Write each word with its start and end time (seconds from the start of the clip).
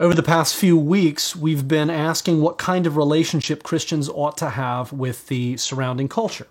Over 0.00 0.14
the 0.14 0.24
past 0.24 0.56
few 0.56 0.76
weeks, 0.76 1.36
we've 1.36 1.68
been 1.68 1.88
asking 1.88 2.40
what 2.40 2.58
kind 2.58 2.84
of 2.84 2.96
relationship 2.96 3.62
Christians 3.62 4.08
ought 4.08 4.36
to 4.38 4.50
have 4.50 4.92
with 4.92 5.28
the 5.28 5.56
surrounding 5.56 6.08
culture. 6.08 6.48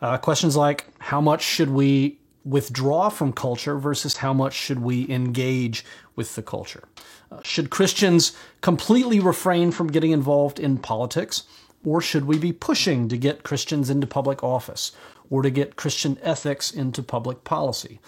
Uh, 0.00 0.16
questions 0.16 0.54
like 0.54 0.86
how 1.00 1.20
much 1.20 1.42
should 1.42 1.70
we 1.70 2.20
withdraw 2.44 3.08
from 3.08 3.32
culture 3.32 3.80
versus 3.80 4.18
how 4.18 4.32
much 4.32 4.54
should 4.54 4.78
we 4.78 5.10
engage 5.10 5.84
with 6.14 6.36
the 6.36 6.42
culture? 6.42 6.84
Uh, 7.32 7.40
should 7.42 7.68
Christians 7.68 8.36
completely 8.60 9.18
refrain 9.18 9.72
from 9.72 9.88
getting 9.88 10.12
involved 10.12 10.60
in 10.60 10.78
politics? 10.78 11.42
Or 11.84 12.00
should 12.00 12.26
we 12.26 12.38
be 12.38 12.52
pushing 12.52 13.08
to 13.08 13.16
get 13.16 13.42
Christians 13.42 13.90
into 13.90 14.06
public 14.06 14.44
office 14.44 14.92
or 15.30 15.42
to 15.42 15.50
get 15.50 15.74
Christian 15.74 16.16
ethics 16.22 16.70
into 16.70 17.02
public 17.02 17.42
policy? 17.42 17.98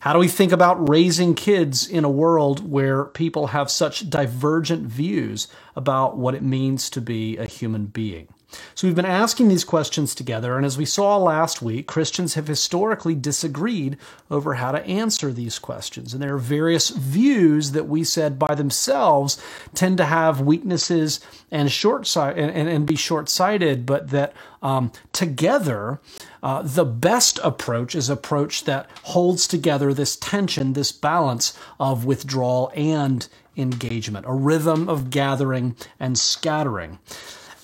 How 0.00 0.12
do 0.12 0.18
we 0.18 0.28
think 0.28 0.52
about 0.52 0.88
raising 0.88 1.34
kids 1.34 1.88
in 1.88 2.04
a 2.04 2.10
world 2.10 2.70
where 2.70 3.06
people 3.06 3.48
have 3.48 3.70
such 3.70 4.10
divergent 4.10 4.86
views 4.86 5.48
about 5.74 6.16
what 6.16 6.34
it 6.34 6.42
means 6.42 6.90
to 6.90 7.00
be 7.00 7.36
a 7.38 7.46
human 7.46 7.86
being? 7.86 8.28
So 8.74 8.86
we've 8.86 8.96
been 8.96 9.04
asking 9.04 9.48
these 9.48 9.64
questions 9.64 10.14
together, 10.14 10.56
and 10.56 10.66
as 10.66 10.76
we 10.76 10.84
saw 10.84 11.16
last 11.16 11.62
week, 11.62 11.86
Christians 11.86 12.34
have 12.34 12.46
historically 12.46 13.14
disagreed 13.14 13.96
over 14.30 14.54
how 14.54 14.72
to 14.72 14.84
answer 14.84 15.32
these 15.32 15.58
questions. 15.58 16.12
And 16.12 16.22
there 16.22 16.34
are 16.34 16.38
various 16.38 16.90
views 16.90 17.72
that 17.72 17.88
we 17.88 18.04
said 18.04 18.38
by 18.38 18.54
themselves 18.54 19.42
tend 19.74 19.96
to 19.98 20.04
have 20.04 20.40
weaknesses 20.40 21.20
and 21.50 21.70
short 21.70 22.14
and, 22.16 22.50
and, 22.50 22.68
and 22.68 22.86
be 22.86 22.96
short-sighted, 22.96 23.86
but 23.86 24.10
that 24.10 24.32
um, 24.62 24.92
together, 25.12 26.00
uh, 26.42 26.62
the 26.62 26.84
best 26.84 27.38
approach 27.42 27.94
is 27.94 28.10
approach 28.10 28.64
that 28.64 28.90
holds 29.04 29.46
together 29.46 29.94
this 29.94 30.16
tension, 30.16 30.72
this 30.72 30.92
balance 30.92 31.56
of 31.78 32.04
withdrawal 32.04 32.72
and 32.74 33.28
engagement, 33.56 34.26
a 34.28 34.32
rhythm 34.32 34.88
of 34.88 35.10
gathering 35.10 35.76
and 35.98 36.18
scattering. 36.18 36.98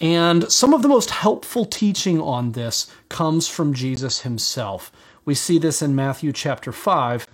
And 0.02 0.50
some 0.50 0.74
of 0.74 0.82
the 0.82 0.88
most 0.88 1.10
helpful 1.10 1.64
teaching 1.64 2.20
on 2.20 2.52
this 2.52 2.90
comes 3.08 3.46
from 3.46 3.72
Jesus 3.72 4.22
himself. 4.22 4.90
We 5.24 5.36
see 5.36 5.58
this 5.58 5.80
in 5.80 5.94
Matthew 5.94 6.32
chapter 6.32 6.72
5, 6.72 7.24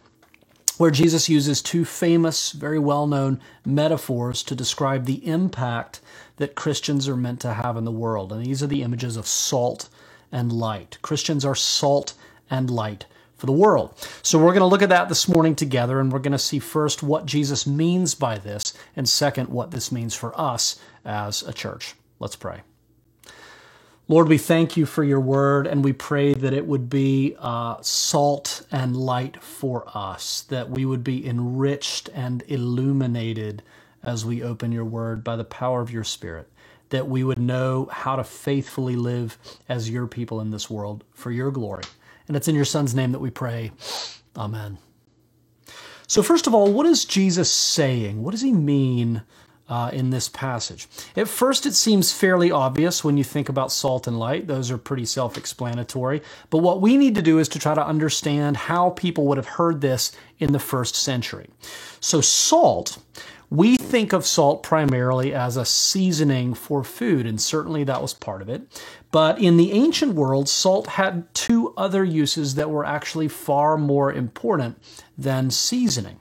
where 0.76 0.90
Jesus 0.90 1.30
uses 1.30 1.62
two 1.62 1.86
famous, 1.86 2.52
very 2.52 2.78
well 2.78 3.06
known 3.06 3.40
metaphors 3.64 4.42
to 4.42 4.54
describe 4.54 5.06
the 5.06 5.26
impact 5.26 6.02
that 6.36 6.56
Christians 6.56 7.08
are 7.08 7.16
meant 7.16 7.40
to 7.40 7.54
have 7.54 7.78
in 7.78 7.84
the 7.84 7.90
world. 7.90 8.34
And 8.34 8.44
these 8.44 8.62
are 8.62 8.66
the 8.66 8.82
images 8.82 9.16
of 9.16 9.26
salt 9.26 9.88
and 10.30 10.52
light. 10.52 10.98
Christians 11.00 11.46
are 11.46 11.54
salt 11.54 12.12
and 12.50 12.70
light 12.70 13.06
for 13.38 13.46
the 13.46 13.52
world. 13.52 13.94
So 14.22 14.38
we're 14.38 14.52
going 14.52 14.60
to 14.60 14.66
look 14.66 14.82
at 14.82 14.90
that 14.90 15.08
this 15.08 15.26
morning 15.26 15.54
together, 15.54 16.00
and 16.00 16.12
we're 16.12 16.18
going 16.18 16.32
to 16.32 16.38
see 16.38 16.58
first 16.58 17.02
what 17.02 17.24
Jesus 17.24 17.66
means 17.66 18.14
by 18.14 18.36
this, 18.36 18.74
and 18.94 19.08
second, 19.08 19.48
what 19.48 19.70
this 19.70 19.90
means 19.90 20.14
for 20.14 20.38
us 20.38 20.78
as 21.06 21.42
a 21.42 21.54
church. 21.54 21.94
Let's 22.20 22.36
pray. 22.36 22.62
Lord, 24.08 24.28
we 24.28 24.38
thank 24.38 24.76
you 24.76 24.86
for 24.86 25.04
your 25.04 25.20
word, 25.20 25.66
and 25.66 25.84
we 25.84 25.92
pray 25.92 26.34
that 26.34 26.54
it 26.54 26.66
would 26.66 26.88
be 26.90 27.36
uh, 27.38 27.76
salt 27.82 28.66
and 28.72 28.96
light 28.96 29.42
for 29.42 29.84
us, 29.94 30.42
that 30.48 30.70
we 30.70 30.86
would 30.86 31.04
be 31.04 31.26
enriched 31.26 32.08
and 32.14 32.42
illuminated 32.48 33.62
as 34.02 34.24
we 34.24 34.42
open 34.42 34.72
your 34.72 34.86
word 34.86 35.24
by 35.24 35.36
the 35.36 35.44
power 35.44 35.82
of 35.82 35.90
your 35.92 36.04
Spirit, 36.04 36.50
that 36.90 37.08
we 37.08 37.24
would 37.24 37.38
know 37.38 37.88
how 37.92 38.16
to 38.16 38.24
faithfully 38.24 38.96
live 38.96 39.38
as 39.68 39.90
your 39.90 40.06
people 40.06 40.40
in 40.40 40.52
this 40.52 40.70
world 40.70 41.04
for 41.12 41.30
your 41.30 41.50
glory. 41.50 41.84
And 42.28 42.36
it's 42.36 42.48
in 42.48 42.54
your 42.54 42.64
Son's 42.64 42.94
name 42.94 43.12
that 43.12 43.20
we 43.20 43.30
pray. 43.30 43.72
Amen. 44.36 44.78
So, 46.06 46.22
first 46.22 46.46
of 46.46 46.54
all, 46.54 46.72
what 46.72 46.86
is 46.86 47.04
Jesus 47.04 47.50
saying? 47.50 48.22
What 48.22 48.32
does 48.32 48.42
he 48.42 48.52
mean 48.52 49.22
uh, 49.68 49.90
in 49.92 50.10
this 50.10 50.28
passage. 50.28 50.88
At 51.16 51.28
first, 51.28 51.66
it 51.66 51.74
seems 51.74 52.12
fairly 52.12 52.50
obvious 52.50 53.04
when 53.04 53.16
you 53.16 53.24
think 53.24 53.48
about 53.48 53.72
salt 53.72 54.06
and 54.06 54.18
light. 54.18 54.46
Those 54.46 54.70
are 54.70 54.78
pretty 54.78 55.04
self 55.04 55.36
explanatory. 55.36 56.22
But 56.50 56.58
what 56.58 56.80
we 56.80 56.96
need 56.96 57.14
to 57.16 57.22
do 57.22 57.38
is 57.38 57.48
to 57.50 57.58
try 57.58 57.74
to 57.74 57.86
understand 57.86 58.56
how 58.56 58.90
people 58.90 59.26
would 59.26 59.36
have 59.36 59.46
heard 59.46 59.80
this 59.80 60.12
in 60.38 60.52
the 60.52 60.58
first 60.58 60.94
century. 60.96 61.48
So, 62.00 62.20
salt. 62.20 62.98
We 63.50 63.78
think 63.78 64.12
of 64.12 64.26
salt 64.26 64.62
primarily 64.62 65.32
as 65.32 65.56
a 65.56 65.64
seasoning 65.64 66.52
for 66.52 66.84
food, 66.84 67.24
and 67.24 67.40
certainly 67.40 67.82
that 67.84 68.02
was 68.02 68.12
part 68.12 68.42
of 68.42 68.50
it. 68.50 68.82
But 69.10 69.40
in 69.40 69.56
the 69.56 69.72
ancient 69.72 70.14
world, 70.14 70.50
salt 70.50 70.86
had 70.86 71.32
two 71.32 71.72
other 71.74 72.04
uses 72.04 72.56
that 72.56 72.68
were 72.68 72.84
actually 72.84 73.28
far 73.28 73.78
more 73.78 74.12
important 74.12 74.82
than 75.16 75.50
seasoning. 75.50 76.20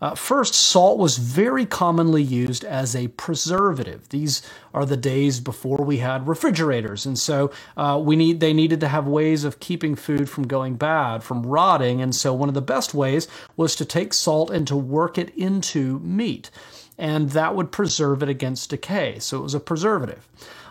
Uh, 0.00 0.14
first, 0.14 0.54
salt 0.54 0.98
was 0.98 1.18
very 1.18 1.64
commonly 1.66 2.22
used 2.22 2.64
as 2.64 2.94
a 2.94 3.08
preservative. 3.08 4.08
These 4.10 4.42
are 4.74 4.84
the 4.84 4.96
days 4.96 5.40
before 5.40 5.78
we 5.78 5.98
had 5.98 6.28
refrigerators, 6.28 7.06
and 7.06 7.18
so 7.18 7.50
uh, 7.76 8.00
we 8.02 8.16
need 8.16 8.40
they 8.40 8.52
needed 8.52 8.80
to 8.80 8.88
have 8.88 9.06
ways 9.06 9.44
of 9.44 9.60
keeping 9.60 9.94
food 9.96 10.28
from 10.28 10.46
going 10.46 10.76
bad, 10.76 11.22
from 11.22 11.46
rotting. 11.46 12.02
And 12.02 12.14
so 12.14 12.34
one 12.34 12.48
of 12.48 12.54
the 12.54 12.62
best 12.62 12.94
ways 12.94 13.26
was 13.56 13.74
to 13.76 13.84
take 13.84 14.12
salt 14.12 14.50
and 14.50 14.66
to 14.66 14.76
work 14.76 15.18
it 15.18 15.30
into 15.36 15.98
meat, 16.00 16.50
and 16.98 17.30
that 17.30 17.54
would 17.54 17.72
preserve 17.72 18.22
it 18.22 18.28
against 18.28 18.70
decay. 18.70 19.18
So 19.18 19.38
it 19.38 19.42
was 19.42 19.54
a 19.54 19.60
preservative. 19.60 20.26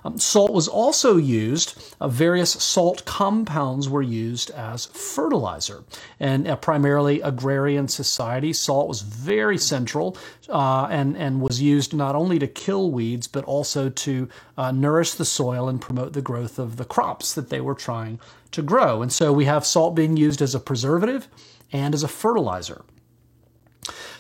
Um, 0.06 0.20
salt 0.20 0.54
was 0.54 0.68
also 0.68 1.18
used, 1.18 1.96
uh, 2.00 2.08
various 2.08 2.52
salt 2.52 3.04
compounds 3.06 3.90
were 3.90 4.04
used 4.04 4.52
as 4.52 4.86
fertilizer. 4.86 5.84
And 6.20 6.48
uh, 6.48 6.58
primarily 6.58 7.22
agrarian 7.22 7.88
society, 7.88 8.54
salt 8.54 8.88
was 8.88 9.02
very 9.02 9.58
central 9.58 10.16
uh, 10.48 10.88
and, 10.92 11.18
and 11.18 11.42
was 11.42 11.60
used 11.60 11.96
not 11.96 12.16
only 12.16 12.38
to 12.38 12.46
kill 12.48 12.92
weeds, 12.92 13.26
but 13.28 13.46
also 13.46 13.90
to 13.90 14.30
uh, 14.60 14.72
nourish 14.72 15.14
the 15.14 15.26
soil 15.26 15.68
and 15.68 15.82
promote 15.82 16.14
the 16.14 16.22
growth 16.22 16.60
of 16.60 16.78
the 16.78 16.86
crops 16.86 17.34
that 17.34 17.50
they 17.50 17.60
were 17.60 17.74
trying 17.74 18.20
to 18.52 18.62
grow. 18.62 19.02
And 19.02 19.12
so 19.12 19.34
we 19.34 19.46
have 19.46 19.66
salt 19.66 19.96
being 19.96 20.18
used 20.18 20.40
as 20.40 20.54
a 20.54 20.60
preservative 20.60 21.28
and 21.72 21.96
as 21.96 22.04
a 22.04 22.08
fertilizer. 22.08 22.84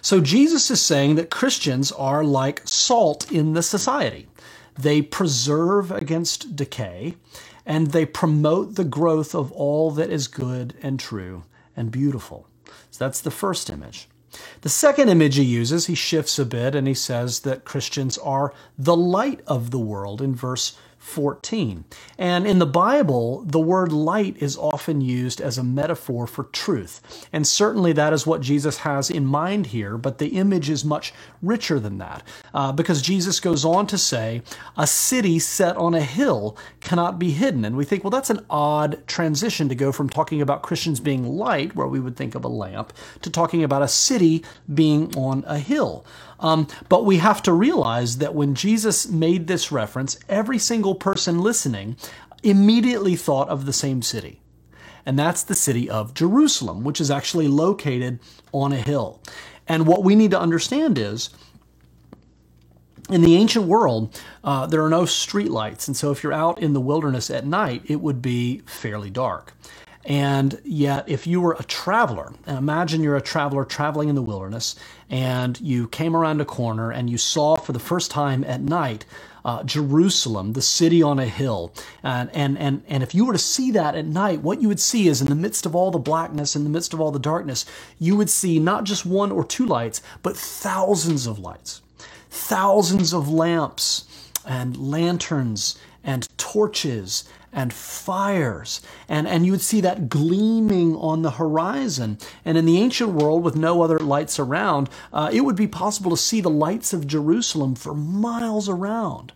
So 0.06 0.22
Jesus 0.22 0.70
is 0.70 0.84
saying 0.84 1.16
that 1.16 1.32
Christians 1.32 1.92
are 1.92 2.24
like 2.24 2.62
salt 2.64 3.32
in 3.32 3.54
the 3.54 3.64
society. 3.64 4.28
They 4.78 5.02
preserve 5.02 5.92
against 5.92 6.56
decay, 6.56 7.16
and 7.66 7.88
they 7.88 8.06
promote 8.06 8.76
the 8.76 8.84
growth 8.84 9.34
of 9.34 9.52
all 9.52 9.90
that 9.90 10.12
is 10.12 10.28
good 10.28 10.76
and 10.84 11.00
true 11.00 11.46
and 11.76 11.90
beautiful. 11.90 12.48
So 12.92 13.04
that's 13.04 13.20
the 13.20 13.32
first 13.32 13.68
image. 13.68 14.08
The 14.62 14.70
second 14.70 15.10
image 15.10 15.38
he 15.38 15.44
uses, 15.44 15.88
he 15.88 15.96
shifts 15.96 16.38
a 16.38 16.46
bit 16.46 16.76
and 16.76 16.88
he 16.88 16.94
says 16.94 17.40
that 17.40 17.66
Christians 17.66 18.20
are 18.20 18.54
the 18.78 18.96
light 18.96 19.42
of 19.48 19.72
the 19.72 19.80
world 19.80 20.22
in 20.22 20.36
verse 20.36 20.78
14. 21.06 21.86
And 22.18 22.48
in 22.48 22.58
the 22.58 22.66
Bible, 22.66 23.44
the 23.46 23.60
word 23.60 23.92
light 23.92 24.36
is 24.38 24.58
often 24.58 25.02
used 25.02 25.40
as 25.40 25.58
a 25.58 25.64
metaphor 25.64 26.26
for 26.26 26.46
truth. 26.46 27.28
And 27.32 27.46
certainly 27.48 27.94
that 27.94 28.12
is 28.12 28.26
what 28.26 28.42
Jesus 28.42 28.80
has 28.80 29.12
in 29.12 29.26
mind 29.26 29.68
here, 29.68 29.98
but 30.00 30.18
the 30.18 30.30
image 30.30 30.68
is 30.68 30.84
much 30.84 31.14
richer 31.44 31.80
than 31.80 32.00
that. 32.00 32.24
Uh, 32.56 32.72
because 32.72 33.04
Jesus 33.04 33.40
goes 33.40 33.64
on 33.64 33.86
to 33.88 34.00
say, 34.00 34.42
a 34.76 34.88
city 34.88 35.38
set 35.38 35.78
on 35.78 35.94
a 35.94 36.02
hill 36.02 36.58
cannot 36.82 37.20
be 37.20 37.30
hidden. 37.30 37.66
And 37.66 37.78
we 37.78 37.86
think, 37.86 38.04
well, 38.04 38.12
that's 38.12 38.32
an 38.32 38.44
odd 38.50 39.06
transition 39.08 39.70
to 39.70 39.76
go 39.76 39.92
from 39.92 40.10
talking 40.10 40.42
about 40.42 40.64
Christians 40.64 41.00
being 41.00 41.24
light, 41.24 41.76
where 41.76 41.88
we 41.88 42.00
would 42.00 42.18
think 42.18 42.34
of 42.34 42.44
a 42.44 42.50
lamp, 42.50 42.92
to 43.22 43.30
talking 43.30 43.64
about 43.64 43.84
a 43.84 43.88
city 43.88 44.44
being 44.74 45.16
on 45.16 45.44
a 45.46 45.60
hill. 45.60 46.04
Um, 46.40 46.68
but 46.90 47.06
we 47.06 47.18
have 47.18 47.42
to 47.44 47.54
realize 47.54 48.18
that 48.18 48.36
when 48.36 48.56
Jesus 48.56 49.08
made 49.08 49.48
this 49.48 49.72
reference, 49.72 50.18
every 50.28 50.60
single 50.60 50.96
person 50.96 51.40
listening 51.40 51.96
immediately 52.44 53.16
thought 53.16 53.50
of 53.50 53.66
the 53.66 53.74
same 53.74 54.02
city. 54.02 54.42
And 55.06 55.18
that's 55.18 55.44
the 55.44 55.56
city 55.56 55.90
of 55.90 56.14
Jerusalem, 56.14 56.84
which 56.84 57.00
is 57.00 57.12
actually 57.12 57.48
located 57.48 58.20
on 58.52 58.74
a 58.74 58.78
hill. 58.78 59.22
And 59.68 59.88
what 59.88 60.04
we 60.04 60.16
need 60.16 60.32
to 60.32 60.40
understand 60.40 60.98
is 60.98 61.30
in 63.10 63.22
the 63.22 63.36
ancient 63.36 63.66
world, 63.66 64.20
uh, 64.44 64.66
there 64.66 64.84
are 64.84 64.90
no 64.90 65.04
streetlights. 65.04 65.88
And 65.88 65.96
so 65.96 66.12
if 66.12 66.24
you're 66.24 66.34
out 66.34 66.62
in 66.62 66.74
the 66.74 66.82
wilderness 66.82 67.30
at 67.30 67.46
night, 67.46 67.84
it 67.86 68.02
would 68.02 68.22
be 68.22 68.60
fairly 68.66 69.10
dark. 69.10 69.54
And 70.06 70.62
yet, 70.64 71.10
if 71.10 71.26
you 71.26 71.42
were 71.42 71.56
a 71.60 71.64
traveler, 71.64 72.32
and 72.46 72.58
imagine 72.58 73.02
you're 73.02 73.16
a 73.16 73.22
traveler 73.22 73.66
traveling 73.66 74.08
in 74.08 74.16
the 74.16 74.22
wilderness, 74.22 74.76
and 75.10 75.60
you 75.60 75.88
came 75.88 76.16
around 76.16 76.42
a 76.42 76.46
corner 76.46 76.92
and 76.92 77.10
you 77.10 77.18
saw 77.18 77.56
for 77.56 77.74
the 77.74 77.80
first 77.80 78.12
time 78.12 78.44
at 78.44 78.62
night 78.62 79.06
uh, 79.46 79.64
Jerusalem, 79.64 80.54
the 80.54 80.62
city 80.62 81.04
on 81.04 81.20
a 81.20 81.28
hill. 81.28 81.72
And, 82.02 82.32
and, 82.34 82.58
and, 82.58 82.84
and 82.88 83.04
if 83.04 83.14
you 83.14 83.26
were 83.26 83.34
to 83.34 83.40
see 83.40 83.70
that 83.72 83.94
at 83.94 84.06
night, 84.06 84.42
what 84.42 84.60
you 84.60 84.68
would 84.68 84.80
see 84.80 85.08
is 85.08 85.22
in 85.22 85.28
the 85.28 85.36
midst 85.36 85.68
of 85.68 85.76
all 85.76 85.92
the 85.92 86.00
blackness, 86.00 86.56
in 86.56 86.64
the 86.64 86.70
midst 86.70 86.94
of 86.94 87.00
all 87.00 87.12
the 87.12 87.20
darkness, 87.20 87.66
you 88.00 88.16
would 88.16 88.30
see 88.30 88.58
not 88.58 88.86
just 88.86 89.06
one 89.06 89.32
or 89.32 89.46
two 89.46 89.66
lights, 89.66 90.02
but 90.24 90.36
thousands 90.36 91.28
of 91.28 91.38
lights, 91.38 91.82
thousands 92.30 93.14
of 93.14 93.30
lamps 93.30 94.06
and 94.48 94.78
lanterns 94.78 95.78
and 96.04 96.28
torches 96.38 97.24
and 97.56 97.74
fires. 97.74 98.82
And, 99.08 99.28
and 99.28 99.46
you 99.46 99.54
would 99.54 99.62
see 99.62 99.82
that 99.82 100.10
gleaming 100.10 100.96
on 100.98 101.24
the 101.24 101.32
horizon. 101.32 102.20
And 102.44 102.58
in 102.58 102.66
the 102.66 102.78
ancient 102.78 103.12
world, 103.12 103.44
with 103.44 103.56
no 103.56 103.82
other 103.82 103.98
lights 103.98 104.38
around, 104.38 104.90
uh, 105.14 105.32
it 105.34 105.42
would 105.42 105.56
be 105.56 105.68
possible 105.68 106.12
to 106.12 106.18
see 106.18 106.42
the 106.42 106.50
lights 106.50 106.94
of 106.94 107.08
Jerusalem 107.08 107.74
for 107.74 107.96
miles 107.96 108.68
around. 108.70 109.32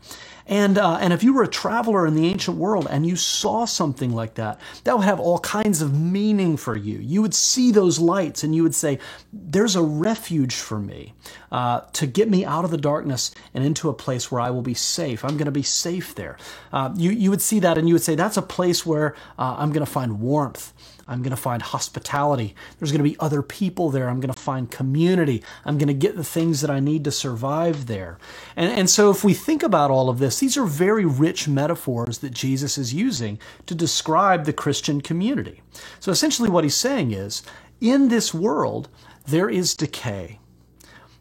And, 0.50 0.80
uh, 0.80 0.98
and 1.00 1.14
if 1.14 1.24
you 1.24 1.34
were 1.34 1.44
a 1.44 1.48
traveler 1.48 2.08
in 2.08 2.16
the 2.16 2.28
ancient 2.28 2.58
world 2.58 2.88
and 2.90 3.06
you 3.06 3.16
saw 3.16 3.66
something 3.66 4.12
like 4.12 4.34
that, 4.34 4.60
that 4.84 4.98
would 4.98 5.06
have 5.06 5.20
all 5.20 5.38
kinds 5.40 5.84
of 5.84 5.98
meaning 5.98 6.58
for 6.58 6.76
you. 6.76 6.98
You 6.98 7.22
would 7.22 7.36
see 7.36 7.72
those 7.72 8.00
lights 8.00 8.44
and 8.44 8.56
you 8.56 8.64
would 8.64 8.74
say, 8.74 8.98
There's 9.32 9.76
a 9.76 9.84
refuge 9.84 10.56
for 10.56 10.80
me 10.80 11.14
uh, 11.52 11.82
to 11.94 12.08
get 12.08 12.30
me 12.30 12.46
out 12.46 12.66
of 12.66 12.72
the 12.72 12.78
darkness 12.78 13.34
and 13.54 13.64
into 13.64 13.90
a 13.90 13.94
place 13.94 14.32
where 14.32 14.42
I 14.42 14.50
will 14.50 14.64
be 14.64 14.74
safe. 14.74 15.24
I'm 15.24 15.38
going 15.38 15.46
to 15.46 15.52
be 15.52 15.62
safe 15.62 16.16
there. 16.16 16.36
Uh, 16.74 16.92
you, 16.96 17.12
you 17.12 17.30
would 17.30 17.42
see 17.42 17.60
that 17.60 17.78
and 17.78 17.88
you 17.88 17.94
would 17.94 18.02
say, 18.02 18.16
That's 18.16 18.38
a 18.38 18.42
place 18.42 18.84
where 18.84 19.16
uh, 19.38 19.56
I'm 19.60 19.72
going 19.72 19.86
to 19.86 19.92
find 19.92 20.20
warmth. 20.20 20.74
I'm 21.10 21.24
going 21.24 21.32
to 21.32 21.36
find 21.36 21.62
hospitality. 21.62 22.56
There's 22.78 22.92
going 22.92 23.04
to 23.04 23.10
be 23.10 23.18
other 23.20 23.42
people 23.42 23.90
there. 23.90 24.10
I'm 24.10 24.20
going 24.20 24.34
to 24.34 24.40
find 24.40 24.70
community. 24.70 25.44
I'm 25.66 25.78
going 25.80 25.88
to 25.88 25.94
get 25.96 26.16
the 26.16 26.24
things 26.24 26.62
that 26.62 26.70
I 26.70 26.80
need 26.80 27.04
to 27.06 27.12
survive 27.12 27.88
there. 27.88 28.20
And, 28.56 28.72
and 28.72 28.90
so, 28.90 29.10
if 29.10 29.24
we 29.24 29.34
think 29.34 29.64
about 29.64 29.92
all 29.92 30.10
of 30.10 30.20
this, 30.20 30.40
these 30.40 30.58
are 30.58 30.66
very 30.66 31.06
rich 31.06 31.48
metaphors 31.48 32.20
that 32.20 32.32
Jesus 32.32 32.78
is 32.78 32.94
using 32.94 33.40
to 33.66 33.76
describe 33.76 34.46
the 34.46 34.54
Christian 34.54 35.02
community. 35.02 35.62
So, 36.00 36.12
essentially, 36.12 36.50
what 36.50 36.64
he's 36.64 36.76
saying 36.76 37.12
is 37.12 37.44
in 37.82 38.10
this 38.10 38.34
world, 38.34 38.88
there 39.28 39.50
is 39.50 39.76
decay, 39.76 40.40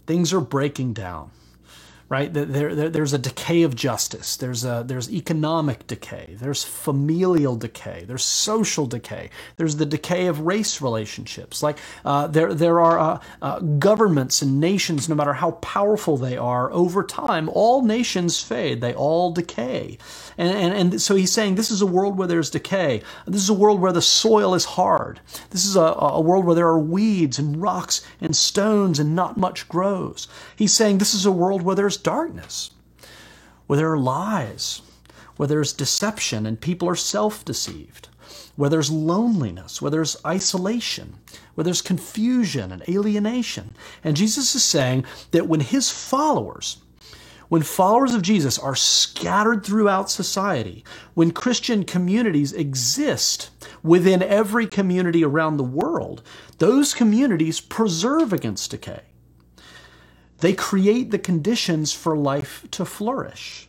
things 0.07 0.33
are 0.33 0.41
breaking 0.41 0.93
down 0.93 1.31
right? 2.09 2.33
There, 2.33 2.75
there, 2.75 2.89
there's 2.89 3.13
a 3.13 3.19
decay 3.19 3.63
of 3.63 3.77
justice. 3.77 4.37
There's 4.37 4.65
a, 4.65 4.83
there's 4.87 5.13
economic 5.13 5.87
decay. 5.87 6.37
There's 6.41 6.65
familial 6.65 7.55
decay. 7.55 8.05
There's 8.07 8.25
social 8.25 8.87
decay. 8.87 9.29
There's 9.57 9.77
the 9.77 9.85
decay 9.85 10.27
of 10.27 10.41
race 10.41 10.81
relationships. 10.81 11.63
Like 11.63 11.77
uh, 12.07 12.27
there, 12.29 12.55
there 12.55 12.81
are 12.81 12.99
uh, 12.99 13.21
uh, 13.43 13.61
governments 13.61 14.41
and 14.41 14.59
nations, 14.59 15.07
no 15.09 15.15
matter 15.15 15.35
how 15.35 15.53
powerful 15.53 16.17
they 16.17 16.39
are, 16.39 16.73
over 16.73 17.05
time, 17.05 17.51
all 17.51 17.83
nations 17.83 18.41
fade. 18.41 18.81
They 18.81 18.95
all 18.95 19.31
decay. 19.31 19.99
And, 20.39 20.57
and, 20.57 20.93
and 20.93 21.03
so 21.03 21.15
he's 21.15 21.33
saying 21.33 21.57
this 21.57 21.71
is 21.71 21.83
a 21.83 21.87
world 21.87 22.17
where 22.17 22.29
there's 22.29 22.49
decay. 22.49 23.03
This 23.27 23.43
is 23.43 23.51
a 23.51 23.55
world 23.55 23.83
where 23.83 23.93
the 23.93 24.01
soil 24.01 24.55
is 24.55 24.65
hard. 24.65 25.21
This 25.51 25.67
is 25.67 25.77
a, 25.77 25.81
a 25.81 26.21
world 26.23 26.47
where 26.47 26.55
there 26.55 26.69
are 26.69 26.79
weeds 26.79 27.39
and 27.39 27.61
rocks 27.61 28.01
and 28.19 28.35
stones 28.35 28.99
and 28.99 29.15
not 29.15 29.37
much 29.37 29.69
grows. 29.69 30.27
He's 30.57 30.73
saying 30.73 30.99
this 30.99 31.13
is 31.13 31.27
a 31.27 31.33
world 31.33 31.61
where 31.61 31.77
there's 31.77 31.98
darkness, 31.99 32.71
where 33.67 33.77
there 33.77 33.93
are 33.93 33.99
lies, 33.99 34.83
where 35.37 35.47
there's 35.47 35.73
deception 35.73 36.47
and 36.47 36.61
people 36.61 36.89
are 36.89 36.97
self 36.97 37.45
deceived, 37.45 38.09
where 38.57 38.71
there's 38.71 38.91
loneliness, 38.91 39.81
where 39.81 39.91
there's 39.91 40.17
isolation, 40.27 41.15
where 41.55 41.65
there's 41.65 41.83
confusion 41.83 42.73
and 42.73 42.83
alienation. 42.89 43.75
And 44.03 44.17
Jesus 44.17 44.55
is 44.55 44.65
saying 44.65 45.05
that 45.31 45.47
when 45.47 45.61
his 45.61 45.91
followers, 45.91 46.79
when 47.49 47.63
followers 47.63 48.15
of 48.15 48.23
Jesus 48.23 48.59
are 48.59 48.77
scattered 48.77 49.65
throughout 49.65 50.11
society, 50.11 50.85
when 51.15 51.31
Christian 51.31 51.85
communities 51.85 52.53
exist 52.53 53.51
within 53.83 54.23
every 54.23 54.67
community 54.67 55.25
around 55.25 55.57
the 55.57 55.65
world, 55.65 56.23
those 56.59 56.93
communities 56.93 57.61
preserve 57.61 58.33
against 58.33 58.71
decay. 58.71 59.01
They 60.41 60.53
create 60.53 61.11
the 61.11 61.19
conditions 61.19 61.93
for 61.93 62.17
life 62.17 62.65
to 62.73 62.85
flourish. 62.85 63.69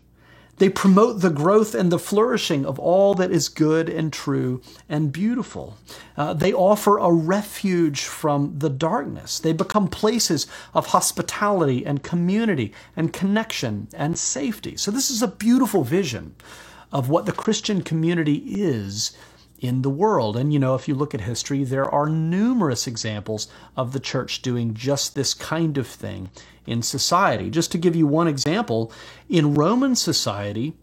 They 0.59 0.69
promote 0.69 1.21
the 1.21 1.29
growth 1.29 1.73
and 1.73 1.89
the 1.89 1.97
flourishing 1.97 2.65
of 2.65 2.77
all 2.77 3.15
that 3.15 3.31
is 3.31 3.47
good 3.47 3.87
and 3.87 4.11
true 4.11 4.61
and 4.89 5.11
beautiful. 5.11 5.77
Uh, 6.17 6.33
they 6.33 6.51
offer 6.51 6.97
a 6.97 7.11
refuge 7.11 8.01
from 8.01 8.59
the 8.59 8.69
darkness. 8.69 9.39
They 9.39 9.53
become 9.53 9.87
places 9.87 10.47
of 10.73 10.87
hospitality 10.87 11.85
and 11.85 12.03
community 12.03 12.73
and 12.97 13.13
connection 13.13 13.87
and 13.93 14.19
safety. 14.19 14.75
So, 14.75 14.91
this 14.91 15.09
is 15.09 15.23
a 15.23 15.29
beautiful 15.29 15.85
vision 15.85 16.35
of 16.91 17.07
what 17.09 17.25
the 17.25 17.31
Christian 17.31 17.81
community 17.81 18.43
is 18.47 19.17
in 19.59 19.81
the 19.81 19.89
world. 19.89 20.37
And 20.37 20.51
you 20.53 20.59
know, 20.59 20.75
if 20.75 20.87
you 20.87 20.95
look 20.95 21.13
at 21.13 21.21
history, 21.21 21.63
there 21.63 21.89
are 21.89 22.07
numerous 22.07 22.87
examples 22.87 23.47
of 23.75 23.93
the 23.93 23.99
church 23.99 24.41
doing 24.41 24.73
just 24.73 25.15
this 25.15 25.33
kind 25.33 25.77
of 25.77 25.87
thing 25.87 26.29
in 26.65 26.81
society. 26.81 27.49
Just 27.49 27.71
to 27.71 27.77
give 27.77 27.95
you 27.95 28.07
one 28.07 28.27
example, 28.27 28.91
in 29.27 29.53
Roman 29.53 29.95
society, 29.95 30.75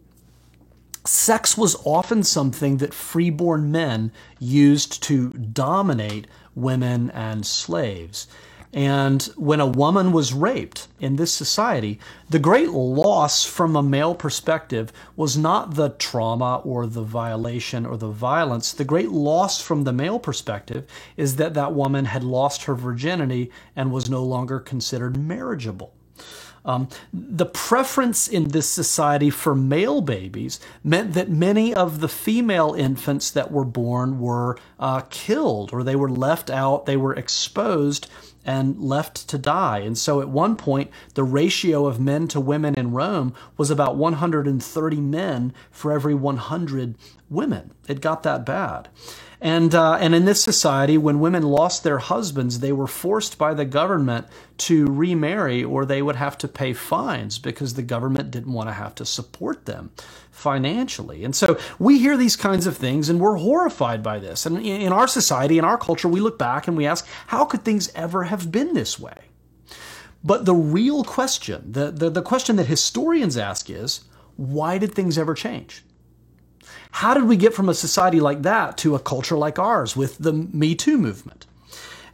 sex 1.05 1.57
was 1.57 1.77
often 1.85 2.23
something 2.23 2.79
that 2.79 2.95
freeborn 2.95 3.71
men 3.71 4.13
used 4.39 5.03
to 5.05 5.31
dominate 5.31 6.27
women 6.55 7.11
and 7.11 7.47
slaves. 7.47 8.27
And 8.77 9.23
when 9.37 9.59
a 9.61 9.67
woman 9.67 10.13
was 10.13 10.35
raped 10.35 10.89
in 11.01 11.17
this 11.17 11.33
society, 11.33 11.99
the 12.29 12.39
great 12.39 12.73
loss 12.73 13.43
from 13.43 13.75
a 13.75 13.83
male 13.83 14.15
perspective 14.15 14.93
was 15.17 15.35
not 15.35 15.77
the 15.77 15.89
trauma 15.89 16.57
or 16.63 16.87
the 16.87 17.03
violation 17.03 17.87
or 17.87 17.97
the 17.97 18.11
violence. 18.11 18.75
The 18.75 18.85
great 18.85 19.09
loss 19.09 19.63
from 19.63 19.85
the 19.85 19.95
male 19.95 20.19
perspective 20.19 20.87
is 21.17 21.37
that 21.37 21.55
that 21.55 21.73
woman 21.73 22.05
had 22.05 22.23
lost 22.23 22.65
her 22.65 22.75
virginity 22.75 23.51
and 23.75 23.91
was 23.91 24.11
no 24.11 24.23
longer 24.23 24.61
considered 24.61 25.17
marriageable. 25.17 25.95
Um, 26.67 26.89
the 27.15 27.47
preference 27.47 28.29
in 28.29 28.49
this 28.49 28.69
society 28.69 29.31
for 29.31 29.55
male 29.55 30.03
babies 30.03 30.61
meant 30.85 31.15
that 31.15 31.31
many 31.31 31.73
of 31.73 32.01
the 32.01 32.09
female 32.09 32.75
infants 32.75 33.31
that 33.31 33.53
were 33.53 33.65
born 33.65 34.19
were 34.19 34.59
uh, 34.79 35.03
killed 35.09 35.73
or 35.73 35.83
they 35.83 35.97
were 35.97 36.11
left 36.11 36.51
out, 36.51 36.85
they 36.85 36.97
were 36.97 37.15
exposed 37.15 38.09
and 38.47 38.81
left 38.81 39.29
to 39.29 39.37
die. 39.37 39.81
And 39.81 39.99
so 39.99 40.21
at 40.21 40.29
one 40.29 40.57
point, 40.57 40.91
the 41.15 41.25
ratio 41.25 41.87
of 41.87 42.01
men 42.01 42.29
to 42.29 42.41
women 42.41 42.75
in 42.77 42.93
Rome 42.93 43.35
was 43.57 43.71
about 43.71 43.97
130 43.97 45.01
men 45.01 45.53
for 45.71 45.93
every 45.93 46.15
100 46.15 46.95
women. 47.29 47.73
It 47.89 48.01
got 48.01 48.23
that 48.23 48.47
bad. 48.47 48.89
And, 49.41 49.75
uh, 49.75 49.95
and 49.95 50.15
in 50.15 50.25
this 50.25 50.43
society, 50.43 50.97
when 50.97 51.21
women 51.21 51.43
lost 51.43 51.85
their 51.85 51.99
husbands, 51.99 52.61
they 52.61 52.73
were 52.73 52.87
forced 52.87 53.37
by 53.37 53.53
the 53.55 53.65
government 53.65 54.27
to 54.59 54.87
remarry 54.87 55.63
or 55.63 55.85
they 55.85 56.01
would 56.01 56.17
have 56.17 56.39
to 56.39 56.49
pay 56.49 56.73
fines 56.73 57.39
because 57.39 57.75
the 57.75 57.83
government 57.83 58.31
didn't 58.31 58.53
want 58.53 58.69
to 58.69 58.73
have 58.73 58.95
to 58.95 59.05
support 59.05 59.67
them 59.67 59.91
financially. 60.31 61.25
And 61.25 61.37
so 61.37 61.59
we 61.79 61.99
hear 61.99 62.17
these 62.17 62.37
kinds 62.37 62.67
of 62.67 62.77
things 62.77 63.09
and 63.09 63.21
we're 63.21 63.37
horrified 63.37 64.03
by 64.03 64.19
this. 64.19 64.47
And 64.47 64.65
in 64.65 64.93
our 64.93 65.07
society, 65.07 65.59
in 65.59 65.65
our 65.65 65.79
culture, 65.79 66.09
we 66.09 66.21
look 66.21 66.39
back 66.39 66.67
and 66.67 66.77
we 66.77 66.87
ask, 66.87 67.07
how 67.27 67.45
could 67.45 67.65
things 67.65 67.91
ever 67.95 68.25
have 68.25 68.51
been 68.51 68.73
this 68.73 68.99
way? 68.99 69.27
But 70.25 70.45
the 70.45 70.55
real 70.55 71.05
question, 71.05 71.73
the, 71.73 71.91
the, 71.91 72.11
the 72.11 72.23
question 72.23 72.57
that 72.57 72.67
historians 72.67 73.37
ask 73.37 73.71
is, 73.71 74.05
why 74.37 74.79
did 74.79 74.95
things 74.95 75.19
ever 75.19 75.35
change? 75.35 75.85
How 76.97 77.13
did 77.13 77.25
we 77.25 77.37
get 77.37 77.53
from 77.53 77.69
a 77.69 77.75
society 77.75 78.21
like 78.21 78.41
that 78.41 78.79
to 78.79 78.95
a 78.95 78.99
culture 78.99 79.37
like 79.37 79.59
ours 79.59 79.95
with 79.95 80.17
the 80.17 80.33
Me 80.33 80.75
Too 80.75 80.97
movement? 80.97 81.45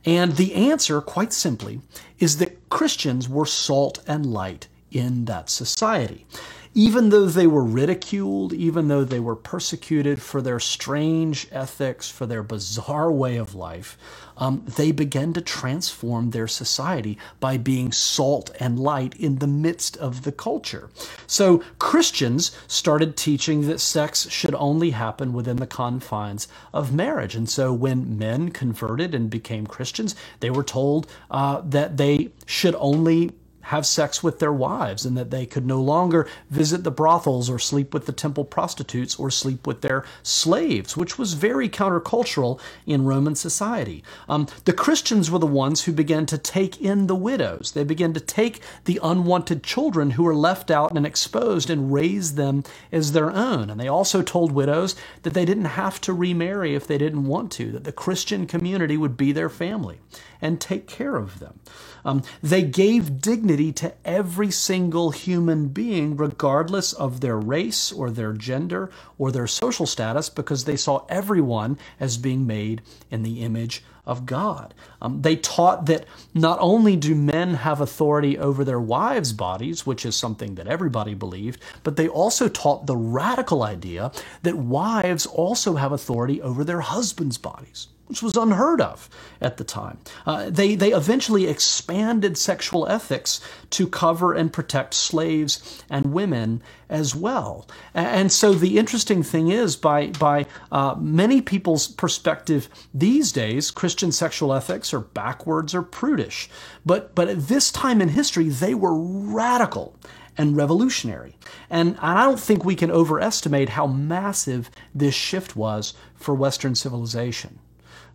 And 0.04 0.32
the 0.32 0.54
answer, 0.54 1.00
quite 1.00 1.32
simply, 1.32 1.80
is 2.18 2.38
that 2.38 2.68
Christians 2.68 3.28
were 3.28 3.46
salt 3.46 4.00
and 4.08 4.26
light 4.26 4.66
in 4.90 5.26
that 5.26 5.48
society 5.50 6.26
even 6.74 7.10
though 7.10 7.26
they 7.26 7.46
were 7.46 7.64
ridiculed, 7.64 8.52
even 8.52 8.88
though 8.88 9.04
they 9.04 9.20
were 9.20 9.36
persecuted 9.36 10.22
for 10.22 10.40
their 10.40 10.58
strange 10.58 11.46
ethics, 11.52 12.10
for 12.10 12.24
their 12.24 12.42
bizarre 12.42 13.12
way 13.12 13.36
of 13.36 13.54
life, 13.54 13.98
um, 14.38 14.64
they 14.76 14.90
began 14.90 15.34
to 15.34 15.40
transform 15.42 16.30
their 16.30 16.48
society 16.48 17.18
by 17.40 17.58
being 17.58 17.92
salt 17.92 18.50
and 18.58 18.78
light 18.78 19.14
in 19.16 19.38
the 19.38 19.46
midst 19.46 19.96
of 19.98 20.22
the 20.22 20.32
culture. 20.32 20.88
So 21.26 21.62
Christians 21.78 22.56
started 22.66 23.16
teaching 23.16 23.66
that 23.66 23.80
sex 23.80 24.28
should 24.30 24.54
only 24.54 24.90
happen 24.90 25.34
within 25.34 25.58
the 25.58 25.66
confines 25.66 26.48
of 26.72 26.94
marriage. 26.94 27.34
And 27.34 27.48
so 27.48 27.72
when 27.74 28.18
men 28.18 28.50
converted 28.50 29.14
and 29.14 29.28
became 29.28 29.66
Christians, 29.66 30.16
they 30.40 30.50
were 30.50 30.64
told 30.64 31.06
uh, 31.30 31.60
that 31.64 31.98
they 31.98 32.30
should 32.46 32.74
only 32.76 33.32
have 33.62 33.87
sex 33.87 34.23
with 34.23 34.38
their 34.38 34.52
wives 34.52 35.04
and 35.04 35.16
that 35.16 35.31
they 35.31 35.47
could 35.47 35.66
no 35.66 35.81
longer 35.81 36.28
visit 36.50 36.85
the 36.85 36.90
brothels 36.90 37.49
or 37.49 37.59
sleep 37.59 37.95
with 37.95 38.07
the 38.07 38.12
temple 38.12 38.45
prostitutes 38.45 39.16
or 39.16 39.31
sleep 39.31 39.66
with 39.66 39.81
their 39.81 40.04
slaves, 40.23 40.97
which 40.97 41.19
was 41.19 41.35
very 41.35 41.69
countercultural 41.69 42.61
in 42.87 43.04
Roman 43.04 43.35
society. 43.35 44.02
Um, 44.28 44.47
the 44.64 44.73
Christians 44.73 45.31
were 45.31 45.38
the 45.38 45.47
ones 45.47 45.85
who 45.85 45.92
began 45.92 46.26
to 46.26 46.38
take 46.38 46.81
in 46.81 47.07
the 47.07 47.14
widows. 47.14 47.73
They 47.73 47.85
began 47.85 48.12
to 48.14 48.21
take 48.21 48.61
the 48.85 49.00
unwanted 49.02 49.62
children 49.62 50.11
who 50.12 50.25
were 50.25 50.35
left 50.35 50.71
out 50.71 50.97
and 50.97 51.07
exposed 51.07 51.71
and 51.71 51.92
raise 51.92 52.35
them 52.35 52.64
as 52.90 53.12
their 53.12 53.31
own. 53.31 53.71
And 53.71 53.81
they 53.81 53.88
also 53.88 54.23
told 54.23 54.52
widows 54.52 54.97
that 55.23 55.35
they 55.35 55.45
didn't 55.45 55.64
have 55.66 56.00
to 56.02 56.12
remarry 56.12 56.75
if 56.75 56.87
they 56.87 56.99
didn't 56.99 57.26
want 57.26 57.52
to, 57.52 57.71
that 57.73 57.85
the 57.85 57.92
Christian 57.92 58.47
community 58.47 58.97
would 58.97 59.16
be 59.16 59.33
their 59.33 59.49
family 59.49 60.00
and 60.40 60.61
take 60.61 60.87
care 60.88 61.16
of 61.16 61.38
them. 61.38 61.61
Um, 62.04 62.23
they 62.42 62.62
gave 62.62 63.21
dignity 63.21 63.51
dignity 63.56 63.73
to 63.73 63.92
every 64.04 64.50
single 64.50 65.11
human 65.11 65.68
being, 65.68 66.16
regardless 66.16 66.92
of 66.94 67.21
their 67.21 67.38
race 67.38 67.92
or 67.92 68.11
their 68.11 68.32
gender 68.32 68.90
or 69.18 69.30
their 69.30 69.47
social 69.47 69.87
status, 69.87 70.30
because 70.30 70.64
they 70.64 70.76
saw 70.76 71.04
everyone 71.09 71.78
as 72.00 72.16
being 72.16 72.47
made 72.47 72.80
in 73.11 73.23
the 73.23 73.42
image 73.42 73.85
of 74.06 74.26
God. 74.26 74.75
Um, 75.00 75.23
they 75.23 75.37
taught 75.37 75.87
that 75.87 76.06
not 76.35 76.59
only 76.61 76.97
do 76.97 77.14
men 77.14 77.54
have 77.54 77.80
authority 77.80 78.38
over 78.38 78.64
their 78.64 78.80
wives' 78.80 79.32
bodies, 79.32 79.87
which 79.87 80.04
is 80.06 80.16
something 80.16 80.54
that 80.56 80.66
everybody 80.66 81.14
believed, 81.14 81.61
but 81.85 81.97
they 81.97 82.09
also 82.09 82.49
taught 82.49 82.87
the 82.87 82.97
radical 82.97 83.62
idea 83.62 84.11
that 84.42 84.56
wives 84.56 85.26
also 85.26 85.75
have 85.75 85.92
authority 85.92 86.40
over 86.40 86.64
their 86.64 86.80
husbands' 86.80 87.38
bodies 87.38 87.88
which 88.12 88.23
was 88.23 88.37
unheard 88.37 88.83
of 88.83 89.09
at 89.40 89.57
the 89.57 89.64
time. 89.64 89.97
Uh, 90.26 90.50
they, 90.50 90.75
they 90.75 90.92
eventually 90.92 91.47
expanded 91.47 92.37
sexual 92.37 92.87
ethics 92.87 93.40
to 93.71 93.87
cover 93.87 94.35
and 94.35 94.52
protect 94.52 94.92
slaves 94.92 95.83
and 95.88 96.12
women 96.12 96.62
as 96.90 97.14
well. 97.14 97.66
And 97.95 98.31
so 98.31 98.52
the 98.52 98.78
interesting 98.78 99.23
thing 99.23 99.49
is, 99.49 99.76
by, 99.76 100.09
by 100.09 100.45
uh, 100.71 100.95
many 100.99 101.40
people's 101.40 101.88
perspective 101.88 102.69
these 102.92 103.33
days, 103.33 103.71
Christian 103.71 104.12
sexual 104.12 104.52
ethics 104.52 104.92
are 104.92 105.00
backwards 105.00 105.75
or 105.75 105.81
prudish. 105.81 106.50
But, 106.85 107.14
but 107.14 107.28
at 107.28 107.49
this 107.49 107.73
time 107.73 108.02
in 108.02 108.11
history, 108.11 108.50
they 108.50 108.75
were 108.75 108.95
radical 108.95 109.97
and 110.37 110.57
revolutionary. 110.57 111.37
And 111.71 111.97
I 111.99 112.25
don't 112.25 112.40
think 112.40 112.62
we 112.62 112.75
can 112.75 112.90
overestimate 112.90 113.71
how 113.71 113.87
massive 113.87 114.71
this 114.95 115.14
shift 115.14 115.57
was 115.57 115.95
for 116.14 116.35
Western 116.35 116.75
civilization. 116.75 117.59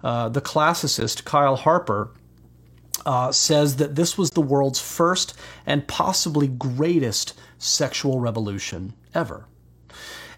Uh, 0.04 0.30
the 0.30 0.42
classicist 0.42 1.24
Kyle 1.24 1.56
Harper 1.56 2.12
uh, 3.06 3.32
says 3.32 3.78
that 3.78 3.96
this 3.96 4.18
was 4.18 4.32
the 4.32 4.42
world's 4.42 4.80
first 4.80 5.34
and 5.66 5.88
possibly 5.88 6.48
greatest 6.48 7.34
sexual 7.58 8.20
revolution 8.20 8.94
ever. 9.14 9.46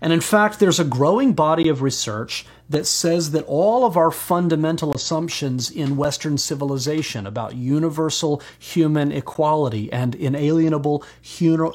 And 0.01 0.13
in 0.13 0.21
fact, 0.21 0.59
there's 0.59 0.79
a 0.79 0.85
growing 0.85 1.33
body 1.33 1.67
of 1.69 1.81
research 1.81 2.45
that 2.69 2.85
says 2.85 3.31
that 3.31 3.43
all 3.47 3.85
of 3.85 3.97
our 3.97 4.11
fundamental 4.11 4.93
assumptions 4.93 5.71
in 5.71 5.97
Western 5.97 6.37
civilization 6.37 7.25
about 7.25 7.55
universal 7.55 8.41
human 8.59 9.11
equality 9.11 9.91
and 9.91 10.15
inalienable 10.15 11.03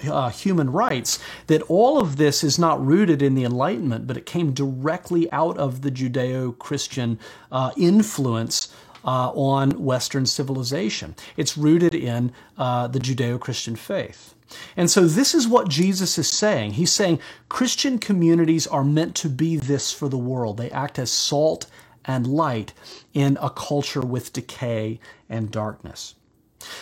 uh, 0.08 0.30
human 0.30 0.70
rights, 0.70 1.18
that 1.48 1.62
all 1.62 2.00
of 2.00 2.16
this 2.16 2.44
is 2.44 2.58
not 2.58 2.84
rooted 2.84 3.20
in 3.22 3.34
the 3.34 3.44
Enlightenment, 3.44 4.06
but 4.06 4.16
it 4.16 4.24
came 4.24 4.52
directly 4.52 5.30
out 5.32 5.58
of 5.58 5.82
the 5.82 5.90
Judeo 5.90 6.56
Christian 6.58 7.18
uh, 7.50 7.72
influence 7.76 8.72
uh, 9.04 9.30
on 9.32 9.70
Western 9.84 10.26
civilization. 10.26 11.14
It's 11.36 11.58
rooted 11.58 11.94
in 11.94 12.32
uh, 12.56 12.86
the 12.86 13.00
Judeo 13.00 13.38
Christian 13.38 13.76
faith. 13.76 14.34
And 14.76 14.90
so 14.90 15.06
this 15.06 15.34
is 15.34 15.48
what 15.48 15.68
Jesus 15.68 16.18
is 16.18 16.28
saying. 16.28 16.72
He's 16.72 16.92
saying 16.92 17.20
Christian 17.48 17.98
communities 17.98 18.66
are 18.66 18.84
meant 18.84 19.14
to 19.16 19.28
be 19.28 19.56
this 19.56 19.92
for 19.92 20.08
the 20.08 20.18
world. 20.18 20.56
They 20.56 20.70
act 20.70 20.98
as 20.98 21.10
salt 21.10 21.66
and 22.04 22.26
light 22.26 22.72
in 23.12 23.38
a 23.40 23.50
culture 23.50 24.00
with 24.00 24.32
decay 24.32 25.00
and 25.28 25.50
darkness. 25.50 26.14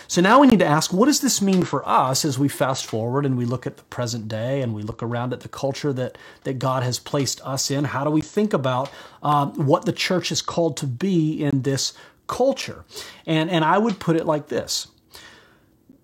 So 0.07 0.21
now 0.21 0.39
we 0.39 0.47
need 0.47 0.59
to 0.59 0.65
ask, 0.65 0.93
what 0.93 1.07
does 1.07 1.21
this 1.21 1.41
mean 1.41 1.63
for 1.63 1.87
us 1.87 2.23
as 2.23 2.39
we 2.39 2.47
fast 2.47 2.85
forward 2.85 3.25
and 3.25 3.37
we 3.37 3.45
look 3.45 3.67
at 3.67 3.77
the 3.77 3.83
present 3.83 4.27
day 4.27 4.61
and 4.61 4.73
we 4.73 4.81
look 4.81 5.03
around 5.03 5.33
at 5.33 5.41
the 5.41 5.49
culture 5.49 5.91
that, 5.93 6.17
that 6.43 6.59
God 6.59 6.83
has 6.83 6.99
placed 6.99 7.41
us 7.41 7.69
in? 7.69 7.85
How 7.85 8.03
do 8.03 8.09
we 8.09 8.21
think 8.21 8.53
about 8.53 8.89
um, 9.21 9.53
what 9.65 9.85
the 9.85 9.91
church 9.91 10.31
is 10.31 10.41
called 10.41 10.77
to 10.77 10.87
be 10.87 11.43
in 11.43 11.63
this 11.63 11.93
culture? 12.27 12.85
And, 13.25 13.49
and 13.49 13.65
I 13.65 13.77
would 13.77 13.99
put 13.99 14.15
it 14.15 14.25
like 14.25 14.47
this 14.47 14.87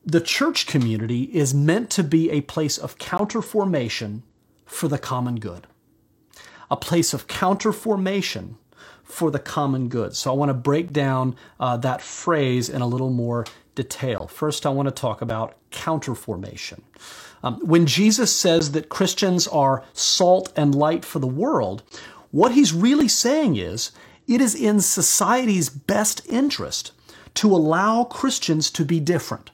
the 0.06 0.22
church 0.22 0.66
community 0.66 1.24
is 1.24 1.54
meant 1.54 1.90
to 1.92 2.04
be 2.04 2.32
a 2.32 2.42
place 2.42 2.78
of 2.78 2.98
counterformation 2.98 4.22
for 4.66 4.88
the 4.88 4.98
common 4.98 5.40
good. 5.40 5.68
A 6.72 6.78
place 6.78 7.14
of 7.14 7.28
counterformation 7.28 8.56
for 9.04 9.32
the 9.32 9.40
common 9.40 9.90
good. 9.90 10.16
So 10.16 10.32
I 10.32 10.36
want 10.36 10.50
to 10.50 10.54
break 10.54 10.94
down 10.94 11.36
uh, 11.60 11.78
that 11.78 12.02
phrase 12.02 12.70
in 12.70 12.82
a 12.82 12.88
little 12.88 13.10
more 13.10 13.46
detail. 13.76 14.28
First, 14.28 14.66
I 14.66 14.70
want 14.70 14.88
to 14.88 14.94
talk 14.94 15.22
about 15.22 15.56
counterformation. 15.72 16.82
Um, 17.44 17.60
when 17.66 17.86
Jesus 17.86 18.36
says 18.36 18.72
that 18.72 18.90
Christians 18.90 19.48
are 19.48 19.84
salt 19.94 20.54
and 20.56 20.76
light 20.76 21.04
for 21.04 21.20
the 21.20 21.28
world, 21.28 21.84
what 22.32 22.52
he's 22.52 22.74
really 22.74 23.08
saying 23.08 23.56
is 23.56 23.92
it 24.28 24.42
is 24.42 24.54
in 24.54 24.82
society's 24.82 25.70
best 25.70 26.22
interest 26.28 26.92
to 27.36 27.48
allow 27.56 28.04
Christians 28.04 28.70
to 28.72 28.86
be 28.86 29.00
different 29.00 29.50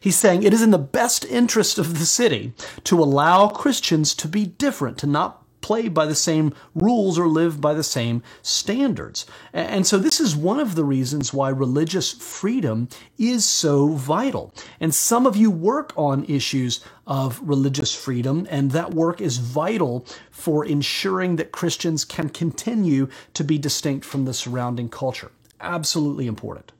He's 0.00 0.16
saying 0.16 0.42
it 0.42 0.52
is 0.52 0.62
in 0.62 0.70
the 0.70 0.78
best 0.78 1.24
interest 1.24 1.78
of 1.78 1.98
the 1.98 2.06
city 2.06 2.52
to 2.84 3.02
allow 3.02 3.48
Christians 3.48 4.14
to 4.16 4.28
be 4.28 4.46
different, 4.46 4.98
to 4.98 5.06
not 5.06 5.44
play 5.60 5.88
by 5.88 6.06
the 6.06 6.14
same 6.14 6.54
rules 6.74 7.18
or 7.18 7.26
live 7.26 7.60
by 7.60 7.74
the 7.74 7.82
same 7.82 8.22
standards. 8.42 9.26
And 9.52 9.86
so, 9.86 9.98
this 9.98 10.20
is 10.20 10.36
one 10.36 10.60
of 10.60 10.74
the 10.74 10.84
reasons 10.84 11.34
why 11.34 11.50
religious 11.50 12.12
freedom 12.12 12.88
is 13.18 13.44
so 13.44 13.88
vital. 13.88 14.54
And 14.80 14.94
some 14.94 15.26
of 15.26 15.36
you 15.36 15.50
work 15.50 15.92
on 15.96 16.24
issues 16.24 16.82
of 17.06 17.40
religious 17.42 17.94
freedom, 17.94 18.46
and 18.50 18.70
that 18.70 18.94
work 18.94 19.20
is 19.20 19.38
vital 19.38 20.06
for 20.30 20.64
ensuring 20.64 21.36
that 21.36 21.52
Christians 21.52 22.04
can 22.04 22.28
continue 22.28 23.08
to 23.34 23.44
be 23.44 23.58
distinct 23.58 24.04
from 24.04 24.24
the 24.24 24.34
surrounding 24.34 24.88
culture. 24.88 25.30
Absolutely 25.60 26.26
important. 26.26 26.72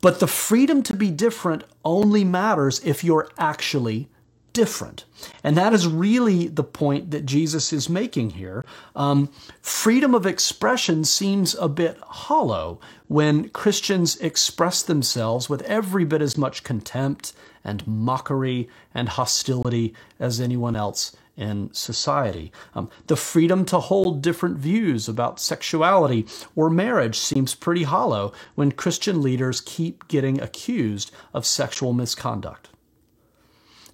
But 0.00 0.20
the 0.20 0.26
freedom 0.26 0.82
to 0.84 0.94
be 0.94 1.10
different 1.10 1.64
only 1.84 2.24
matters 2.24 2.80
if 2.84 3.02
you're 3.02 3.28
actually 3.38 4.08
different. 4.52 5.04
And 5.44 5.56
that 5.56 5.72
is 5.72 5.86
really 5.86 6.48
the 6.48 6.64
point 6.64 7.10
that 7.10 7.26
Jesus 7.26 7.72
is 7.72 7.88
making 7.88 8.30
here. 8.30 8.64
Um, 8.96 9.30
freedom 9.60 10.14
of 10.14 10.26
expression 10.26 11.04
seems 11.04 11.54
a 11.54 11.68
bit 11.68 11.96
hollow 12.00 12.80
when 13.06 13.50
Christians 13.50 14.16
express 14.16 14.82
themselves 14.82 15.48
with 15.48 15.62
every 15.62 16.04
bit 16.04 16.22
as 16.22 16.36
much 16.36 16.64
contempt 16.64 17.32
and 17.62 17.86
mockery 17.86 18.68
and 18.94 19.08
hostility 19.10 19.94
as 20.18 20.40
anyone 20.40 20.74
else 20.74 21.14
in 21.38 21.72
society. 21.72 22.52
Um, 22.74 22.90
the 23.06 23.16
freedom 23.16 23.64
to 23.66 23.78
hold 23.78 24.20
different 24.20 24.58
views 24.58 25.08
about 25.08 25.40
sexuality 25.40 26.26
or 26.56 26.68
marriage 26.68 27.16
seems 27.16 27.54
pretty 27.54 27.84
hollow 27.84 28.32
when 28.56 28.72
Christian 28.72 29.22
leaders 29.22 29.60
keep 29.60 30.08
getting 30.08 30.40
accused 30.40 31.12
of 31.32 31.46
sexual 31.46 31.92
misconduct. 31.92 32.68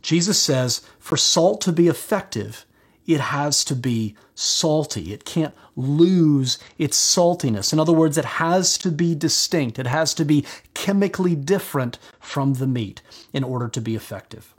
Jesus 0.00 0.40
says 0.40 0.82
for 0.98 1.16
salt 1.16 1.60
to 1.62 1.72
be 1.72 1.86
effective, 1.86 2.64
it 3.06 3.20
has 3.20 3.64
to 3.64 3.76
be 3.76 4.16
salty. 4.34 5.12
It 5.12 5.26
can't 5.26 5.54
lose 5.76 6.58
its 6.78 6.98
saltiness. 6.98 7.72
In 7.72 7.78
other 7.78 7.92
words, 7.92 8.16
it 8.16 8.24
has 8.24 8.78
to 8.78 8.90
be 8.90 9.14
distinct. 9.14 9.78
It 9.78 9.86
has 9.86 10.14
to 10.14 10.24
be 10.24 10.44
chemically 10.72 11.34
different 11.34 11.98
from 12.18 12.54
the 12.54 12.66
meat 12.66 13.02
in 13.32 13.44
order 13.44 13.68
to 13.68 13.80
be 13.80 13.94
effective. 13.94 14.53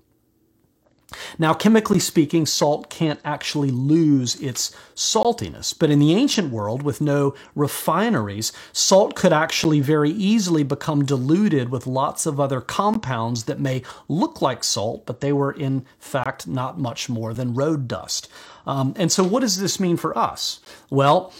Now, 1.37 1.53
chemically 1.53 1.99
speaking, 1.99 2.45
salt 2.45 2.89
can't 2.89 3.19
actually 3.23 3.69
lose 3.69 4.35
its 4.41 4.75
saltiness, 4.95 5.77
but 5.77 5.89
in 5.89 5.99
the 5.99 6.13
ancient 6.13 6.51
world, 6.51 6.81
with 6.81 6.99
no 6.99 7.35
refineries, 7.53 8.51
salt 8.73 9.15
could 9.15 9.31
actually 9.31 9.81
very 9.81 10.11
easily 10.11 10.63
become 10.63 11.05
diluted 11.05 11.69
with 11.69 11.87
lots 11.87 12.25
of 12.25 12.39
other 12.39 12.61
compounds 12.61 13.43
that 13.43 13.59
may 13.59 13.83
look 14.07 14.41
like 14.41 14.63
salt, 14.63 15.05
but 15.05 15.21
they 15.21 15.31
were 15.31 15.51
in 15.51 15.85
fact 15.99 16.47
not 16.47 16.79
much 16.79 17.07
more 17.07 17.33
than 17.33 17.53
road 17.53 17.87
dust. 17.87 18.27
Um, 18.65 18.93
and 18.97 19.11
so, 19.11 19.23
what 19.23 19.41
does 19.41 19.59
this 19.59 19.79
mean 19.79 19.97
for 19.97 20.17
us? 20.17 20.59
Well, 20.89 21.33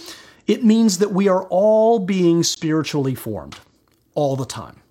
it 0.48 0.64
means 0.64 1.00
that 1.00 1.12
we 1.12 1.28
are 1.28 1.46
all 1.46 2.00
being 2.00 2.44
spiritually 2.44 3.16
formed 3.16 3.58
all 4.14 4.36
the 4.36 4.46
time. 4.46 4.82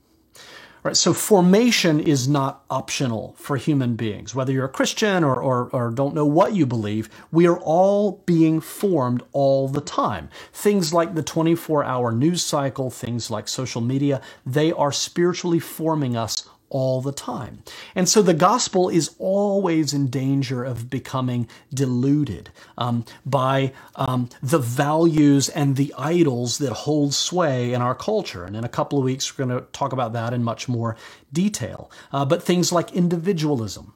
Right, 0.85 0.99
so 0.99 1.15
formation 1.15 1.99
is 1.99 2.29
not 2.29 2.63
optional 2.69 3.35
for 3.39 3.57
human 3.57 3.97
beings. 3.97 4.35
Whether 4.35 4.53
you're 4.53 4.67
a 4.67 4.69
Christian 4.69 5.25
or, 5.25 5.35
or, 5.35 5.71
or, 5.73 5.91
don't 5.91 6.15
know 6.15 6.27
what 6.27 6.55
you 6.55 6.67
believe, 6.67 7.09
we 7.33 7.47
are 7.47 7.57
all 7.57 8.23
being 8.27 8.61
formed 8.61 9.23
all 9.33 9.67
the 9.67 9.81
time. 9.81 10.29
Things 10.53 10.93
like 10.93 11.15
the 11.15 11.23
24 11.23 11.85
hour 11.85 12.13
news 12.13 12.43
cycle, 12.43 12.91
things 12.91 13.31
like 13.31 13.49
social 13.49 13.81
media, 13.81 14.21
they 14.45 14.73
are 14.73 14.93
spiritually 14.93 15.59
forming 15.59 16.19
us 16.19 16.47
all 16.75 17.01
the 17.01 17.13
time. 17.13 17.63
And 17.95 18.09
so 18.09 18.21
the 18.21 18.35
gospel 18.35 18.89
is 18.89 19.15
always 19.21 19.95
in 19.95 20.09
danger 20.09 20.65
of 20.65 20.91
becoming 20.91 21.49
diluted 21.73 22.51
um, 22.77 23.05
by 23.25 23.73
um, 23.95 24.29
the 24.43 24.59
values 24.59 25.49
and 25.49 25.77
the 25.77 25.95
idols 25.97 26.59
that 26.59 26.73
hold 26.73 27.15
sway 27.15 27.73
in 27.73 27.81
our 27.81 27.95
culture. 27.95 28.45
And 28.45 28.57
in 28.57 28.65
a 28.65 28.69
couple 28.69 28.99
of 28.99 29.05
weeks, 29.05 29.39
we're 29.39 29.47
going 29.47 29.61
to 29.61 29.67
talk 29.71 29.93
about 29.93 30.15
that 30.15 30.35
in 30.35 30.43
much 30.43 30.69
more 30.69 30.97
detail. 31.33 31.93
Uh, 32.13 32.25
but 32.25 32.43
things 32.43 32.73
like 32.73 32.93
individualism 32.93 33.95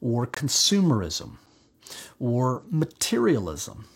or 0.00 0.26
consumerism 0.26 1.36
or 2.18 2.64
materialism 2.68 3.86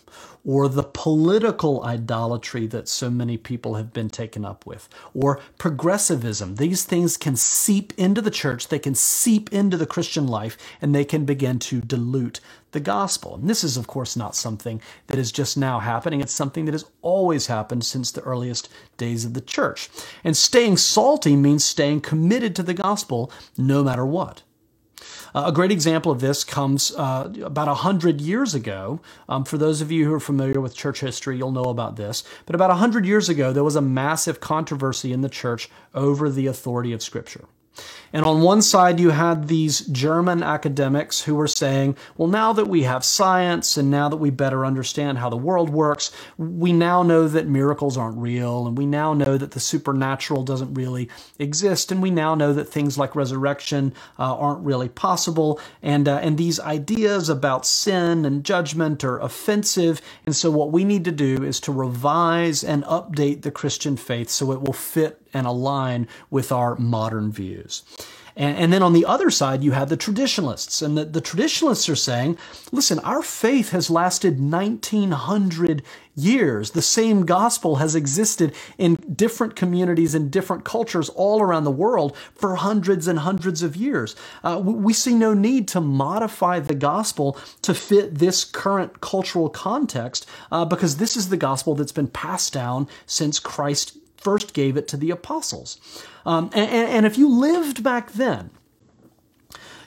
or 0.47 0.69
the 0.69 0.83
political 0.83 1.83
idolatry 1.83 2.65
that 2.67 2.87
so 2.87 3.09
many 3.09 3.35
people 3.35 3.75
have 3.75 3.91
been 3.91 4.09
taken 4.09 4.45
up 4.45 4.65
with, 4.65 4.87
or 5.13 5.41
progressivism. 5.57 6.55
These 6.55 6.85
things 6.85 7.17
can 7.17 7.35
seep 7.35 7.93
into 7.97 8.21
the 8.21 8.31
church, 8.31 8.69
they 8.69 8.79
can 8.79 8.95
seep 8.95 9.51
into 9.51 9.75
the 9.75 9.85
Christian 9.85 10.25
life, 10.25 10.57
and 10.81 10.95
they 10.95 11.03
can 11.03 11.25
begin 11.25 11.59
to 11.59 11.81
dilute 11.81 12.39
the 12.71 12.79
gospel. 12.79 13.35
And 13.35 13.49
this 13.49 13.63
is, 13.63 13.75
of 13.75 13.87
course, 13.87 14.15
not 14.15 14.35
something 14.35 14.81
that 15.07 15.19
is 15.19 15.33
just 15.33 15.57
now 15.57 15.79
happening. 15.79 16.21
It's 16.21 16.33
something 16.33 16.63
that 16.65 16.73
has 16.73 16.85
always 17.01 17.47
happened 17.47 17.83
since 17.83 18.11
the 18.11 18.21
earliest 18.21 18.69
days 18.95 19.25
of 19.25 19.33
the 19.33 19.41
church. 19.41 19.89
And 20.23 20.35
staying 20.37 20.77
salty 20.77 21.35
means 21.35 21.65
staying 21.65 22.01
committed 22.01 22.55
to 22.55 22.63
the 22.63 22.73
gospel 22.73 23.31
no 23.57 23.83
matter 23.83 24.05
what. 24.05 24.43
Uh, 25.37 25.49
a 25.49 25.51
great 25.51 25.71
example 25.71 26.11
of 26.11 26.19
this 26.19 26.43
comes 26.43 26.91
uh, 26.95 27.31
about 27.43 27.67
100 27.67 28.19
years 28.19 28.55
ago. 28.55 28.99
Um, 29.29 29.45
for 29.45 29.59
those 29.59 29.81
of 29.81 29.91
you 29.91 30.03
who 30.05 30.13
are 30.15 30.19
familiar 30.19 30.59
with 30.59 30.73
church 30.73 31.01
history, 31.01 31.37
you'll 31.37 31.51
know 31.51 31.65
about 31.65 31.95
this. 31.95 32.23
But 32.47 32.55
about 32.55 32.71
100 32.71 33.05
years 33.05 33.29
ago, 33.29 33.53
there 33.53 33.63
was 33.63 33.75
a 33.75 33.81
massive 33.81 34.39
controversy 34.39 35.13
in 35.13 35.21
the 35.21 35.29
church 35.29 35.69
over 35.93 36.31
the 36.31 36.47
authority 36.47 36.91
of 36.91 37.03
Scripture. 37.03 37.45
And 38.13 38.25
on 38.25 38.41
one 38.41 38.61
side, 38.61 38.99
you 38.99 39.09
had 39.09 39.47
these 39.47 39.81
German 39.81 40.41
academics 40.41 41.21
who 41.21 41.35
were 41.35 41.47
saying, 41.47 41.97
well, 42.15 42.27
now 42.27 42.53
that 42.53 42.67
we 42.67 42.83
have 42.83 43.03
science 43.03 43.77
and 43.77 43.91
now 43.91 44.07
that 44.09 44.17
we 44.17 44.29
better 44.29 44.65
understand 44.65 45.17
how 45.17 45.29
the 45.29 45.37
world 45.37 45.69
works, 45.69 46.11
we 46.37 46.71
now 46.71 47.03
know 47.03 47.27
that 47.27 47.47
miracles 47.47 47.97
aren't 47.97 48.17
real 48.17 48.65
and 48.65 48.77
we 48.77 48.85
now 48.85 49.13
know 49.13 49.37
that 49.37 49.51
the 49.51 49.59
supernatural 49.59 50.43
doesn't 50.43 50.73
really 50.73 51.09
exist 51.37 51.91
and 51.91 52.01
we 52.01 52.09
now 52.09 52.33
know 52.33 52.53
that 52.53 52.69
things 52.69 52.97
like 52.97 53.15
resurrection 53.15 53.93
uh, 54.17 54.35
aren't 54.35 54.65
really 54.65 54.89
possible 54.89 55.59
and, 55.81 56.07
uh, 56.07 56.17
and 56.17 56.37
these 56.37 56.59
ideas 56.61 57.29
about 57.29 57.65
sin 57.65 58.25
and 58.25 58.43
judgment 58.43 59.03
are 59.03 59.19
offensive. 59.19 60.01
And 60.25 60.35
so 60.35 60.49
what 60.49 60.71
we 60.71 60.85
need 60.85 61.03
to 61.05 61.11
do 61.11 61.43
is 61.43 61.59
to 61.61 61.71
revise 61.71 62.63
and 62.63 62.83
update 62.85 63.41
the 63.41 63.51
Christian 63.51 63.97
faith 63.97 64.29
so 64.29 64.51
it 64.51 64.61
will 64.61 64.73
fit 64.73 65.26
and 65.37 65.47
align 65.47 66.07
with 66.29 66.51
our 66.51 66.75
modern 66.75 67.31
views. 67.31 67.83
And, 68.37 68.71
then 68.71 68.83
on 68.83 68.93
the 68.93 69.05
other 69.05 69.31
side, 69.31 69.63
you 69.63 69.71
have 69.71 69.89
the 69.89 69.97
traditionalists. 69.97 70.83
And 70.83 70.95
the, 70.95 71.05
the 71.05 71.21
traditionalists 71.21 71.89
are 71.89 71.95
saying, 71.95 72.37
listen, 72.71 72.99
our 72.99 73.23
faith 73.23 73.71
has 73.71 73.89
lasted 73.89 74.39
1900 74.39 75.81
years. 76.13 76.71
The 76.71 76.83
same 76.83 77.25
gospel 77.25 77.77
has 77.77 77.95
existed 77.95 78.53
in 78.77 78.95
different 79.11 79.55
communities 79.55 80.13
and 80.13 80.29
different 80.29 80.65
cultures 80.65 81.09
all 81.09 81.41
around 81.41 81.63
the 81.63 81.71
world 81.71 82.15
for 82.35 82.55
hundreds 82.55 83.07
and 83.07 83.19
hundreds 83.19 83.63
of 83.63 83.75
years. 83.75 84.15
Uh, 84.43 84.61
we 84.63 84.93
see 84.93 85.15
no 85.15 85.33
need 85.33 85.67
to 85.69 85.81
modify 85.81 86.59
the 86.59 86.75
gospel 86.75 87.39
to 87.63 87.73
fit 87.73 88.19
this 88.19 88.45
current 88.45 89.01
cultural 89.01 89.49
context 89.49 90.27
uh, 90.51 90.63
because 90.63 90.97
this 90.97 91.17
is 91.17 91.29
the 91.29 91.37
gospel 91.37 91.73
that's 91.73 91.91
been 91.91 92.07
passed 92.07 92.53
down 92.53 92.87
since 93.07 93.39
Christ 93.39 93.97
first 94.27 94.53
gave 94.53 94.75
it 94.75 94.89
to 94.89 94.97
the 94.97 95.09
apostles. 95.09 95.79
Um, 96.25 96.49
and, 96.53 96.69
and 96.95 97.05
if 97.05 97.17
you 97.17 97.29
lived 97.29 97.81
back 97.81 98.11
then, 98.11 98.49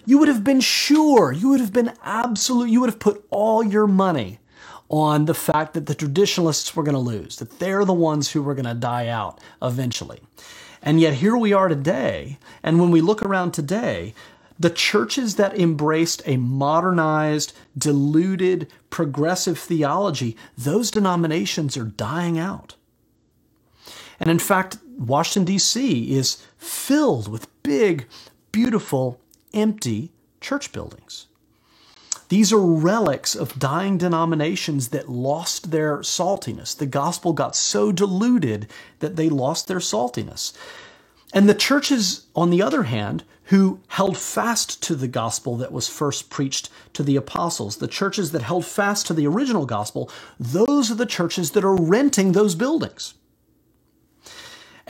you 0.07 0.17
would 0.17 0.29
have 0.29 0.43
been 0.43 0.63
sure, 0.63 1.31
you 1.31 1.51
would 1.51 1.61
have 1.61 1.75
been 1.75 1.93
absolute, 2.03 2.71
you 2.71 2.81
would 2.81 2.89
have 2.89 3.07
put 3.09 3.23
all 3.29 3.63
your 3.63 3.87
money 3.87 4.39
on 4.89 5.27
the 5.27 5.35
fact 5.35 5.75
that 5.75 5.85
the 5.85 5.95
traditionalists 5.95 6.75
were 6.75 6.83
going 6.83 6.95
to 6.95 7.11
lose, 7.15 7.37
that 7.37 7.59
they're 7.59 7.85
the 7.85 7.93
ones 7.93 8.33
who 8.33 8.43
were 8.43 8.55
going 8.55 8.65
to 8.65 8.87
die 8.95 9.09
out 9.09 9.39
eventually. 9.61 10.21
And 10.81 11.03
yet 11.03 11.15
here 11.15 11.37
we 11.37 11.53
are 11.53 11.69
today, 11.69 12.39
and 12.63 12.81
when 12.81 12.91
we 12.91 13.03
look 13.03 13.23
around 13.23 13.53
today, 13.53 14.15
the 14.59 14.71
churches 14.71 15.37
that 15.37 15.59
embraced 15.59 16.23
a 16.25 16.39
modernized, 16.39 17.53
diluted, 17.77 18.69
progressive 18.89 19.59
theology, 19.59 20.35
those 20.57 20.91
denominations 20.91 21.77
are 21.77 21.85
dying 21.85 22.39
out. 22.39 22.77
And 24.21 24.31
in 24.31 24.39
fact, 24.39 24.79
Washington, 24.99 25.47
D.C. 25.47 26.15
is 26.15 26.45
filled 26.59 27.27
with 27.27 27.49
big, 27.63 28.07
beautiful, 28.53 29.19
empty 29.55 30.13
church 30.41 30.73
buildings. 30.73 31.27
These 32.29 32.53
are 32.53 32.61
relics 32.61 33.35
of 33.35 33.59
dying 33.59 33.99
denominations 33.99 34.89
that 34.89 35.09
lost 35.09 35.73
their 35.73 35.99
saltiness. 35.99 36.77
The 36.77 36.87
gospel 36.87 37.33
got 37.33 37.57
so 37.57 37.91
diluted 37.91 38.69
that 39.01 39.17
they 39.17 39.29
lost 39.29 39.67
their 39.67 39.79
saltiness. 39.79 40.53
And 41.33 41.49
the 41.49 41.55
churches, 41.55 42.27
on 42.37 42.51
the 42.51 42.63
other 42.63 42.85
hand, 42.85 43.25
who 43.45 43.81
held 43.89 44.17
fast 44.17 44.81
to 44.85 44.95
the 44.95 45.09
gospel 45.09 45.57
that 45.57 45.73
was 45.73 45.89
first 45.89 46.31
preached 46.31 46.71
to 46.93 47.03
the 47.03 47.17
apostles, 47.17 47.79
the 47.79 47.89
churches 47.89 48.31
that 48.31 48.43
held 48.43 48.65
fast 48.65 49.09
to 49.09 49.15
the 49.15 49.27
original 49.27 49.67
gospel, 49.67 50.09
those 50.39 50.89
are 50.91 50.97
the 50.97 51.07
churches 51.07 51.51
that 51.53 51.65
are 51.65 51.75
renting 51.75 52.31
those 52.31 52.55
buildings. 52.55 53.15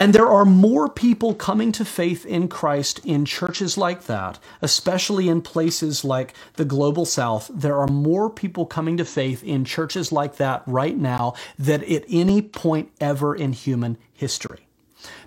And 0.01 0.15
there 0.15 0.29
are 0.29 0.47
more 0.47 0.89
people 0.89 1.35
coming 1.35 1.73
to 1.73 1.85
faith 1.85 2.25
in 2.25 2.49
Christ 2.49 3.01
in 3.05 3.27
churches 3.27 3.77
like 3.77 4.05
that, 4.05 4.39
especially 4.63 5.29
in 5.29 5.43
places 5.43 6.07
like 6.07 6.33
the 6.55 6.65
global 6.65 7.05
south. 7.05 7.51
There 7.53 7.77
are 7.77 7.87
more 7.87 8.31
people 8.31 8.65
coming 8.65 8.97
to 8.97 9.05
faith 9.05 9.45
in 9.45 9.67
churches 9.67 10.11
like 10.11 10.37
that 10.37 10.63
right 10.67 10.97
now 10.97 11.35
than 11.59 11.85
at 11.85 12.07
any 12.09 12.41
point 12.41 12.91
ever 12.99 13.35
in 13.37 13.53
human 13.53 13.99
history 14.15 14.67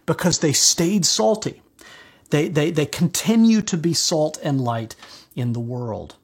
because 0.07 0.39
they 0.39 0.53
stayed 0.53 1.05
salty. 1.05 1.61
They, 2.31 2.47
they, 2.47 2.71
they 2.71 2.87
continue 2.87 3.61
to 3.61 3.77
be 3.77 3.93
salt 3.93 4.39
and 4.41 4.59
light 4.59 4.95
in 5.35 5.53
the 5.53 5.59
world. 5.59 6.15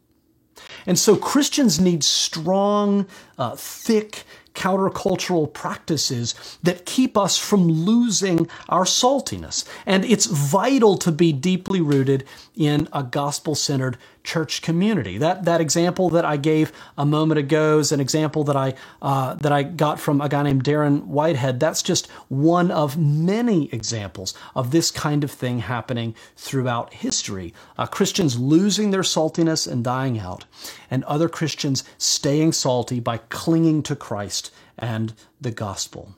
And 0.88 0.98
so 0.98 1.16
Christians 1.16 1.80
need 1.80 2.04
strong, 2.04 3.06
uh, 3.38 3.56
thick, 3.56 4.24
countercultural 4.54 5.52
practices 5.54 6.36
that 6.64 6.86
keep 6.86 7.18
us 7.18 7.38
from 7.38 7.68
losing 7.68 8.48
our 8.68 8.84
saltiness. 8.84 9.66
And 9.86 10.06
it's 10.06 10.26
vital 10.26 10.98
to 10.98 11.12
be 11.12 11.32
deeply 11.32 11.82
rooted 11.82 12.26
in 12.56 12.88
a 12.92 13.04
gospel 13.04 13.56
centered 13.56 13.98
church 14.24 14.62
community. 14.62 15.18
That 15.18 15.46
that 15.46 15.62
example 15.62 16.10
that 16.10 16.26
I 16.26 16.38
gave 16.38 16.72
a 16.98 17.06
moment 17.06 17.40
ago 17.40 17.80
is 17.80 17.92
an 17.92 18.00
example 18.00 18.44
that 18.46 18.56
I 18.56 18.74
uh, 19.02 19.36
that 19.36 19.52
I 19.52 19.64
got 19.64 20.00
from 20.00 20.22
a 20.22 20.30
guy 20.30 20.44
named 20.44 20.64
Darren 20.64 21.06
Whitehead. 21.06 21.60
That's 21.60 21.82
just 21.82 22.08
one 22.28 22.72
of 22.72 22.98
many 22.98 23.70
examples 23.74 24.34
of 24.56 24.72
this 24.72 24.92
kind 24.92 25.24
of 25.24 25.32
thing 25.32 25.60
happening 25.60 26.16
throughout 26.36 26.94
history. 26.94 27.54
Uh, 27.78 27.86
Christians 27.86 28.40
losing 28.40 28.92
their 28.92 29.02
saltiness 29.02 29.72
and 29.72 29.84
dying 29.84 30.20
out, 30.20 30.46
and 30.92 31.04
other 31.06 31.30
Christians 31.30 31.84
staying 31.98 32.52
salty 32.52 33.00
by 33.00 33.18
clinging 33.30 33.84
to 33.84 33.96
Christ 33.96 34.52
and 34.78 35.14
the 35.40 35.52
gospel. 35.52 36.16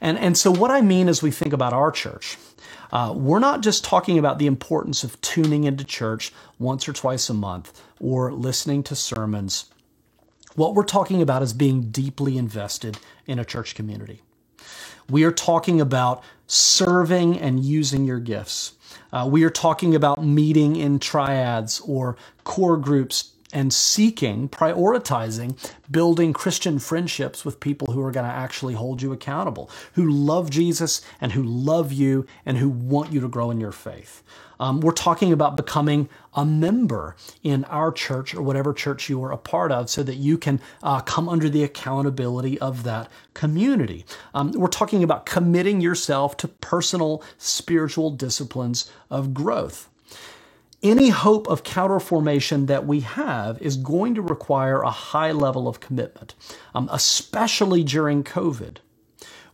And 0.00 0.18
and 0.18 0.36
so 0.36 0.50
what 0.50 0.70
I 0.70 0.80
mean 0.80 1.08
as 1.08 1.22
we 1.22 1.30
think 1.30 1.52
about 1.52 1.72
our 1.72 1.90
church 1.90 2.36
uh, 2.92 3.12
we're 3.16 3.38
not 3.38 3.62
just 3.62 3.84
talking 3.84 4.18
about 4.18 4.38
the 4.38 4.46
importance 4.46 5.02
of 5.02 5.20
tuning 5.22 5.64
into 5.64 5.82
church 5.82 6.32
once 6.58 6.86
or 6.86 6.92
twice 6.92 7.30
a 7.30 7.34
month 7.34 7.82
or 7.98 8.32
listening 8.32 8.82
to 8.82 8.94
sermons. 8.94 9.66
What 10.54 10.74
we're 10.74 10.84
talking 10.84 11.22
about 11.22 11.42
is 11.42 11.54
being 11.54 11.90
deeply 11.90 12.36
invested 12.36 12.98
in 13.26 13.38
a 13.38 13.44
church 13.44 13.74
community. 13.74 14.20
We 15.08 15.24
are 15.24 15.32
talking 15.32 15.80
about 15.80 16.22
serving 16.46 17.38
and 17.38 17.64
using 17.64 18.04
your 18.04 18.20
gifts. 18.20 18.74
Uh, 19.10 19.26
we 19.30 19.44
are 19.44 19.50
talking 19.50 19.94
about 19.94 20.22
meeting 20.22 20.76
in 20.76 20.98
triads 20.98 21.80
or 21.80 22.16
core 22.44 22.76
groups 22.76 23.31
and 23.52 23.72
seeking, 23.72 24.48
prioritizing, 24.48 25.56
building 25.90 26.32
Christian 26.32 26.78
friendships 26.78 27.44
with 27.44 27.60
people 27.60 27.92
who 27.92 28.02
are 28.02 28.10
going 28.10 28.26
to 28.26 28.32
actually 28.32 28.74
hold 28.74 29.02
you 29.02 29.12
accountable, 29.12 29.70
who 29.94 30.10
love 30.10 30.50
Jesus 30.50 31.02
and 31.20 31.32
who 31.32 31.42
love 31.42 31.92
you 31.92 32.26
and 32.46 32.58
who 32.58 32.68
want 32.68 33.12
you 33.12 33.20
to 33.20 33.28
grow 33.28 33.50
in 33.50 33.60
your 33.60 33.72
faith. 33.72 34.22
Um, 34.62 34.80
we're 34.80 34.92
talking 34.92 35.32
about 35.32 35.56
becoming 35.56 36.08
a 36.34 36.44
member 36.44 37.16
in 37.42 37.64
our 37.64 37.90
church 37.90 38.32
or 38.32 38.42
whatever 38.42 38.72
church 38.72 39.08
you 39.08 39.22
are 39.24 39.32
a 39.32 39.36
part 39.36 39.72
of 39.72 39.90
so 39.90 40.04
that 40.04 40.14
you 40.14 40.38
can 40.38 40.60
uh, 40.84 41.00
come 41.00 41.28
under 41.28 41.48
the 41.48 41.64
accountability 41.64 42.60
of 42.60 42.84
that 42.84 43.10
community. 43.34 44.04
Um, 44.34 44.52
we're 44.52 44.68
talking 44.68 45.02
about 45.02 45.26
committing 45.26 45.80
yourself 45.80 46.36
to 46.38 46.48
personal 46.48 47.24
spiritual 47.38 48.10
disciplines 48.10 48.88
of 49.10 49.34
growth 49.34 49.88
any 50.82 51.10
hope 51.10 51.46
of 51.48 51.62
counterformation 51.62 52.66
that 52.66 52.86
we 52.86 53.00
have 53.00 53.60
is 53.62 53.76
going 53.76 54.14
to 54.16 54.22
require 54.22 54.82
a 54.82 54.90
high 54.90 55.32
level 55.32 55.68
of 55.68 55.80
commitment, 55.80 56.34
um, 56.74 56.88
especially 56.92 57.84
during 57.84 58.24
COVID, 58.24 58.78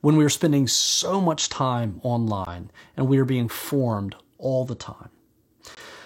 when 0.01 0.17
we 0.17 0.25
are 0.25 0.31
spending 0.31 0.67
so 0.67 1.21
much 1.21 1.49
time 1.49 2.01
online 2.03 2.71
and 2.97 3.09
we 3.09 3.19
are 3.19 3.25
being 3.25 3.49
formed 3.49 4.15
all 4.39 4.65
the 4.65 4.75
time. 4.75 5.11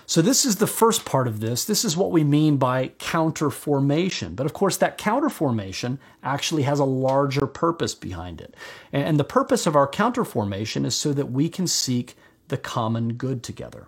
So, 0.04 0.20
this 0.20 0.44
is 0.44 0.56
the 0.56 0.66
first 0.66 1.04
part 1.06 1.26
of 1.26 1.40
this. 1.40 1.64
This 1.64 1.84
is 1.84 1.96
what 1.96 2.10
we 2.10 2.24
mean 2.24 2.56
by 2.58 2.88
counterformation. 2.98 4.36
But 4.36 4.44
of 4.44 4.52
course, 4.52 4.76
that 4.78 4.98
counterformation 4.98 5.98
actually 6.22 6.64
has 6.64 6.80
a 6.80 6.84
larger 6.84 7.46
purpose 7.46 7.94
behind 7.94 8.40
it. 8.40 8.54
And 8.92 9.18
the 9.18 9.24
purpose 9.24 9.66
of 9.66 9.76
our 9.76 9.88
counterformation 9.88 10.84
is 10.84 10.94
so 10.94 11.12
that 11.14 11.30
we 11.30 11.48
can 11.48 11.66
seek 11.66 12.16
the 12.48 12.58
common 12.58 13.14
good 13.14 13.42
together. 13.42 13.86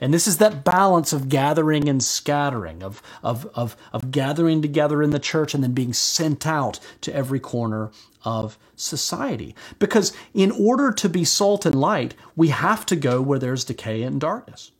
And 0.00 0.12
this 0.12 0.26
is 0.26 0.38
that 0.38 0.64
balance 0.64 1.12
of 1.12 1.28
gathering 1.28 1.88
and 1.88 2.02
scattering, 2.02 2.82
of, 2.82 3.02
of, 3.22 3.46
of, 3.54 3.76
of 3.92 4.10
gathering 4.10 4.62
together 4.62 5.02
in 5.02 5.10
the 5.10 5.18
church 5.18 5.54
and 5.54 5.62
then 5.62 5.72
being 5.72 5.92
sent 5.92 6.46
out 6.46 6.80
to 7.02 7.14
every 7.14 7.40
corner 7.40 7.90
of 8.24 8.58
society. 8.76 9.54
Because 9.78 10.12
in 10.34 10.50
order 10.52 10.92
to 10.92 11.08
be 11.08 11.24
salt 11.24 11.66
and 11.66 11.74
light, 11.74 12.14
we 12.36 12.48
have 12.48 12.86
to 12.86 12.96
go 12.96 13.20
where 13.20 13.38
there's 13.38 13.64
decay 13.64 14.02
and 14.02 14.20
darkness. 14.20 14.72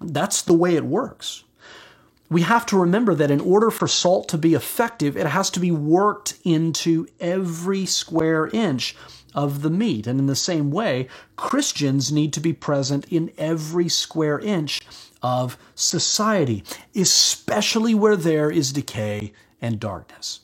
That's 0.00 0.42
the 0.42 0.54
way 0.54 0.76
it 0.76 0.84
works. 0.84 1.44
We 2.30 2.42
have 2.42 2.66
to 2.66 2.76
remember 2.78 3.14
that 3.14 3.30
in 3.30 3.40
order 3.40 3.70
for 3.70 3.88
salt 3.88 4.28
to 4.28 4.38
be 4.38 4.54
effective, 4.54 5.16
it 5.16 5.26
has 5.26 5.50
to 5.50 5.60
be 5.60 5.70
worked 5.70 6.34
into 6.44 7.06
every 7.20 7.86
square 7.86 8.48
inch 8.52 8.94
of 9.38 9.62
the 9.62 9.70
meat. 9.70 10.08
And 10.08 10.18
in 10.18 10.26
the 10.26 10.34
same 10.34 10.72
way, 10.72 11.06
Christians 11.36 12.10
need 12.10 12.32
to 12.32 12.40
be 12.40 12.52
present 12.52 13.06
in 13.08 13.30
every 13.38 13.88
square 13.88 14.40
inch 14.40 14.80
of 15.22 15.56
society, 15.76 16.64
especially 16.96 17.94
where 17.94 18.16
there 18.16 18.50
is 18.50 18.72
decay 18.72 19.32
and 19.62 19.78
darkness. 19.78 20.40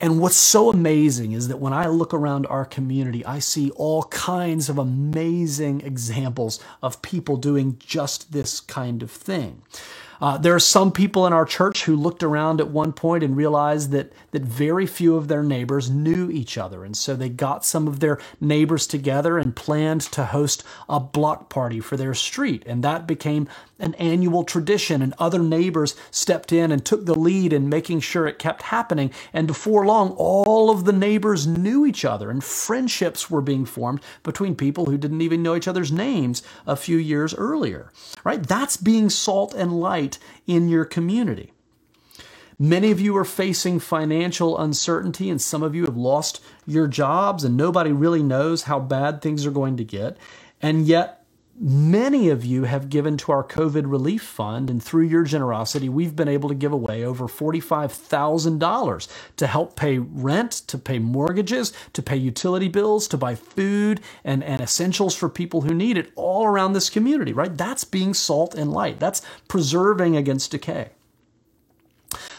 And 0.00 0.18
what's 0.18 0.36
so 0.36 0.70
amazing 0.70 1.32
is 1.32 1.48
that 1.48 1.58
when 1.58 1.74
I 1.74 1.86
look 1.88 2.14
around 2.14 2.46
our 2.46 2.64
community, 2.64 3.22
I 3.26 3.40
see 3.40 3.70
all 3.72 4.04
kinds 4.04 4.70
of 4.70 4.78
amazing 4.78 5.82
examples 5.82 6.60
of 6.82 7.02
people 7.02 7.36
doing 7.36 7.76
just 7.78 8.32
this 8.32 8.60
kind 8.60 9.02
of 9.02 9.10
thing. 9.10 9.60
Uh, 10.20 10.36
there 10.36 10.54
are 10.54 10.60
some 10.60 10.92
people 10.92 11.26
in 11.26 11.32
our 11.32 11.46
church 11.46 11.84
who 11.84 11.96
looked 11.96 12.22
around 12.22 12.60
at 12.60 12.68
one 12.68 12.92
point 12.92 13.24
and 13.24 13.36
realized 13.36 13.90
that, 13.90 14.12
that 14.32 14.42
very 14.42 14.86
few 14.86 15.16
of 15.16 15.28
their 15.28 15.42
neighbors 15.42 15.88
knew 15.88 16.30
each 16.30 16.58
other. 16.58 16.84
And 16.84 16.96
so 16.96 17.16
they 17.16 17.28
got 17.28 17.64
some 17.64 17.88
of 17.88 18.00
their 18.00 18.18
neighbors 18.40 18.86
together 18.86 19.38
and 19.38 19.56
planned 19.56 20.02
to 20.02 20.26
host 20.26 20.62
a 20.88 21.00
block 21.00 21.48
party 21.48 21.80
for 21.80 21.96
their 21.96 22.14
street. 22.14 22.62
And 22.66 22.84
that 22.84 23.06
became 23.06 23.48
an 23.80 23.94
annual 23.94 24.44
tradition. 24.44 25.02
And 25.02 25.14
other 25.18 25.40
neighbors 25.40 25.96
stepped 26.10 26.52
in 26.52 26.70
and 26.70 26.84
took 26.84 27.06
the 27.06 27.18
lead 27.18 27.52
in 27.52 27.68
making 27.68 28.00
sure 28.00 28.26
it 28.26 28.38
kept 28.38 28.62
happening. 28.62 29.10
And 29.32 29.46
before 29.46 29.86
long, 29.86 30.10
all 30.12 30.70
of 30.70 30.84
the 30.84 30.92
neighbors 30.92 31.46
knew 31.46 31.84
each 31.84 32.04
other 32.04 32.30
and 32.30 32.42
friendships 32.44 33.30
were 33.30 33.42
being 33.42 33.64
formed 33.64 34.00
between 34.22 34.54
people 34.54 34.86
who 34.86 34.98
didn't 34.98 35.22
even 35.22 35.42
know 35.42 35.56
each 35.56 35.68
other's 35.68 35.92
names 35.92 36.42
a 36.66 36.76
few 36.76 36.96
years 36.96 37.34
earlier. 37.34 37.90
Right? 38.24 38.42
That's 38.42 38.76
being 38.76 39.10
salt 39.10 39.54
and 39.54 39.80
light 39.80 40.18
in 40.46 40.68
your 40.68 40.84
community. 40.84 41.52
Many 42.62 42.90
of 42.90 43.00
you 43.00 43.16
are 43.16 43.24
facing 43.24 43.78
financial 43.78 44.58
uncertainty, 44.58 45.30
and 45.30 45.40
some 45.40 45.62
of 45.62 45.74
you 45.74 45.86
have 45.86 45.96
lost 45.96 46.42
your 46.66 46.86
jobs, 46.86 47.42
and 47.42 47.56
nobody 47.56 47.90
really 47.90 48.22
knows 48.22 48.64
how 48.64 48.78
bad 48.78 49.22
things 49.22 49.46
are 49.46 49.50
going 49.50 49.78
to 49.78 49.84
get. 49.84 50.18
And 50.60 50.86
yet, 50.86 51.19
Many 51.62 52.30
of 52.30 52.42
you 52.42 52.64
have 52.64 52.88
given 52.88 53.18
to 53.18 53.32
our 53.32 53.44
COVID 53.44 53.82
relief 53.84 54.22
fund, 54.22 54.70
and 54.70 54.82
through 54.82 55.04
your 55.04 55.24
generosity, 55.24 55.90
we've 55.90 56.16
been 56.16 56.26
able 56.26 56.48
to 56.48 56.54
give 56.54 56.72
away 56.72 57.04
over 57.04 57.28
$45,000 57.28 59.08
to 59.36 59.46
help 59.46 59.76
pay 59.76 59.98
rent, 59.98 60.52
to 60.52 60.78
pay 60.78 60.98
mortgages, 60.98 61.74
to 61.92 62.00
pay 62.00 62.16
utility 62.16 62.68
bills, 62.68 63.06
to 63.08 63.18
buy 63.18 63.34
food 63.34 64.00
and, 64.24 64.42
and 64.42 64.62
essentials 64.62 65.14
for 65.14 65.28
people 65.28 65.60
who 65.60 65.74
need 65.74 65.98
it 65.98 66.10
all 66.16 66.46
around 66.46 66.72
this 66.72 66.88
community, 66.88 67.34
right? 67.34 67.54
That's 67.54 67.84
being 67.84 68.14
salt 68.14 68.54
and 68.54 68.72
light. 68.72 68.98
That's 68.98 69.20
preserving 69.46 70.16
against 70.16 70.52
decay. 70.52 70.92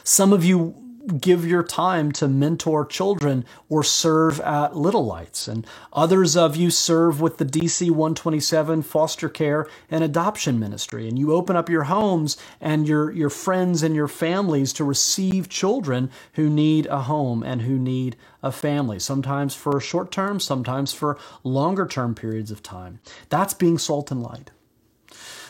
Some 0.03 0.33
of 0.33 0.43
you 0.43 0.90
give 1.19 1.45
your 1.45 1.63
time 1.63 2.11
to 2.13 2.27
mentor 2.27 2.85
children 2.85 3.45
or 3.69 3.83
serve 3.83 4.39
at 4.41 4.75
Little 4.75 5.05
Lights. 5.05 5.47
And 5.47 5.65
others 5.93 6.35
of 6.35 6.55
you 6.55 6.69
serve 6.69 7.21
with 7.21 7.37
the 7.37 7.45
DC 7.45 7.89
127 7.89 8.81
foster 8.81 9.29
care 9.29 9.67
and 9.89 10.03
adoption 10.03 10.59
ministry. 10.59 11.07
And 11.07 11.17
you 11.17 11.33
open 11.33 11.55
up 11.55 11.69
your 11.69 11.83
homes 11.83 12.37
and 12.59 12.87
your, 12.87 13.11
your 13.11 13.29
friends 13.29 13.83
and 13.83 13.95
your 13.95 14.07
families 14.07 14.73
to 14.73 14.83
receive 14.83 15.49
children 15.49 16.09
who 16.33 16.49
need 16.49 16.85
a 16.87 17.01
home 17.01 17.43
and 17.43 17.63
who 17.63 17.77
need 17.77 18.15
a 18.43 18.51
family, 18.51 18.99
sometimes 18.99 19.53
for 19.53 19.79
short 19.79 20.11
term, 20.11 20.39
sometimes 20.39 20.93
for 20.93 21.17
longer 21.43 21.85
term 21.85 22.15
periods 22.15 22.51
of 22.51 22.63
time. 22.63 22.99
That's 23.29 23.53
being 23.53 23.77
salt 23.77 24.11
and 24.11 24.21
light. 24.21 24.51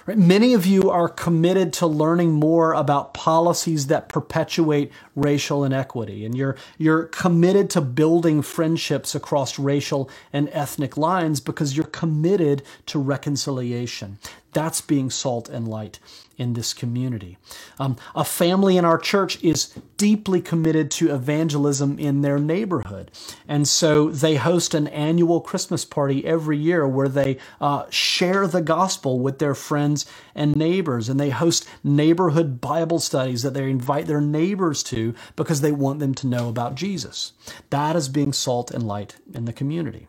Right? 0.06 0.18
Many 0.18 0.54
of 0.54 0.66
you 0.66 0.90
are 0.90 1.08
committed 1.08 1.74
to 1.74 1.88
learning 1.88 2.32
more 2.32 2.74
about 2.74 3.14
policies 3.14 3.88
that 3.88 4.10
perpetuate 4.10 4.92
racial 5.16 5.64
inequity, 5.64 6.26
and 6.26 6.36
you're, 6.36 6.56
you're 6.78 7.04
committed 7.04 7.70
to 7.72 7.82
building 7.82 8.42
friendships 8.42 9.14
across 9.14 9.60
racial 9.60 10.10
and 10.34 10.50
ethnic 10.54 10.98
lines 10.98 11.40
because 11.40 11.78
you're 11.78 11.86
committed 11.86 12.64
to 12.88 12.98
reconciliation. 12.98 14.18
That's 14.54 14.82
being 14.82 15.10
salt 15.10 15.48
and 15.50 15.68
light 15.68 16.00
in 16.38 16.54
this 16.54 16.74
community. 16.74 17.38
Um, 17.80 17.98
a 18.16 18.26
family 18.26 18.76
in 18.76 18.84
our 18.84 18.98
church 18.98 19.42
is 19.44 19.68
deeply 19.98 20.42
committed 20.42 20.90
to 20.92 21.14
evangelism 21.14 22.00
in 22.00 22.22
their 22.22 22.40
neighborhood. 22.40 23.12
And 23.48 23.68
so 23.68 24.10
they 24.10 24.36
host 24.36 24.74
an 24.74 24.88
annual 24.88 25.40
Christmas 25.40 25.86
party 25.86 26.26
every 26.26 26.58
year 26.58 26.88
where 26.88 27.08
they 27.08 27.38
uh, 27.62 27.86
share 27.92 28.48
the 28.48 28.62
gospel 28.62 29.20
with 29.20 29.38
their 29.40 29.56
friends 29.56 30.06
and 30.34 30.56
neighbors. 30.56 31.10
And 31.10 31.20
they 31.20 31.30
host 31.30 31.68
neighborhood 31.84 32.60
Bible 32.60 33.00
studies 33.00 33.44
that 33.44 33.54
they 33.54 33.70
invite 33.70 34.08
their 34.08 34.22
neighbors 34.22 34.82
to 34.84 35.14
because 35.36 35.62
they 35.62 35.72
want 35.72 36.00
them 36.00 36.16
to 36.16 36.28
know 36.28 36.50
about 36.50 36.76
Jesus. 36.76 37.34
That 37.70 37.96
is 37.96 38.10
being 38.10 38.34
salt 38.34 38.72
and 38.72 38.88
light 38.88 39.16
in 39.34 39.46
the 39.46 39.54
community. 39.54 40.08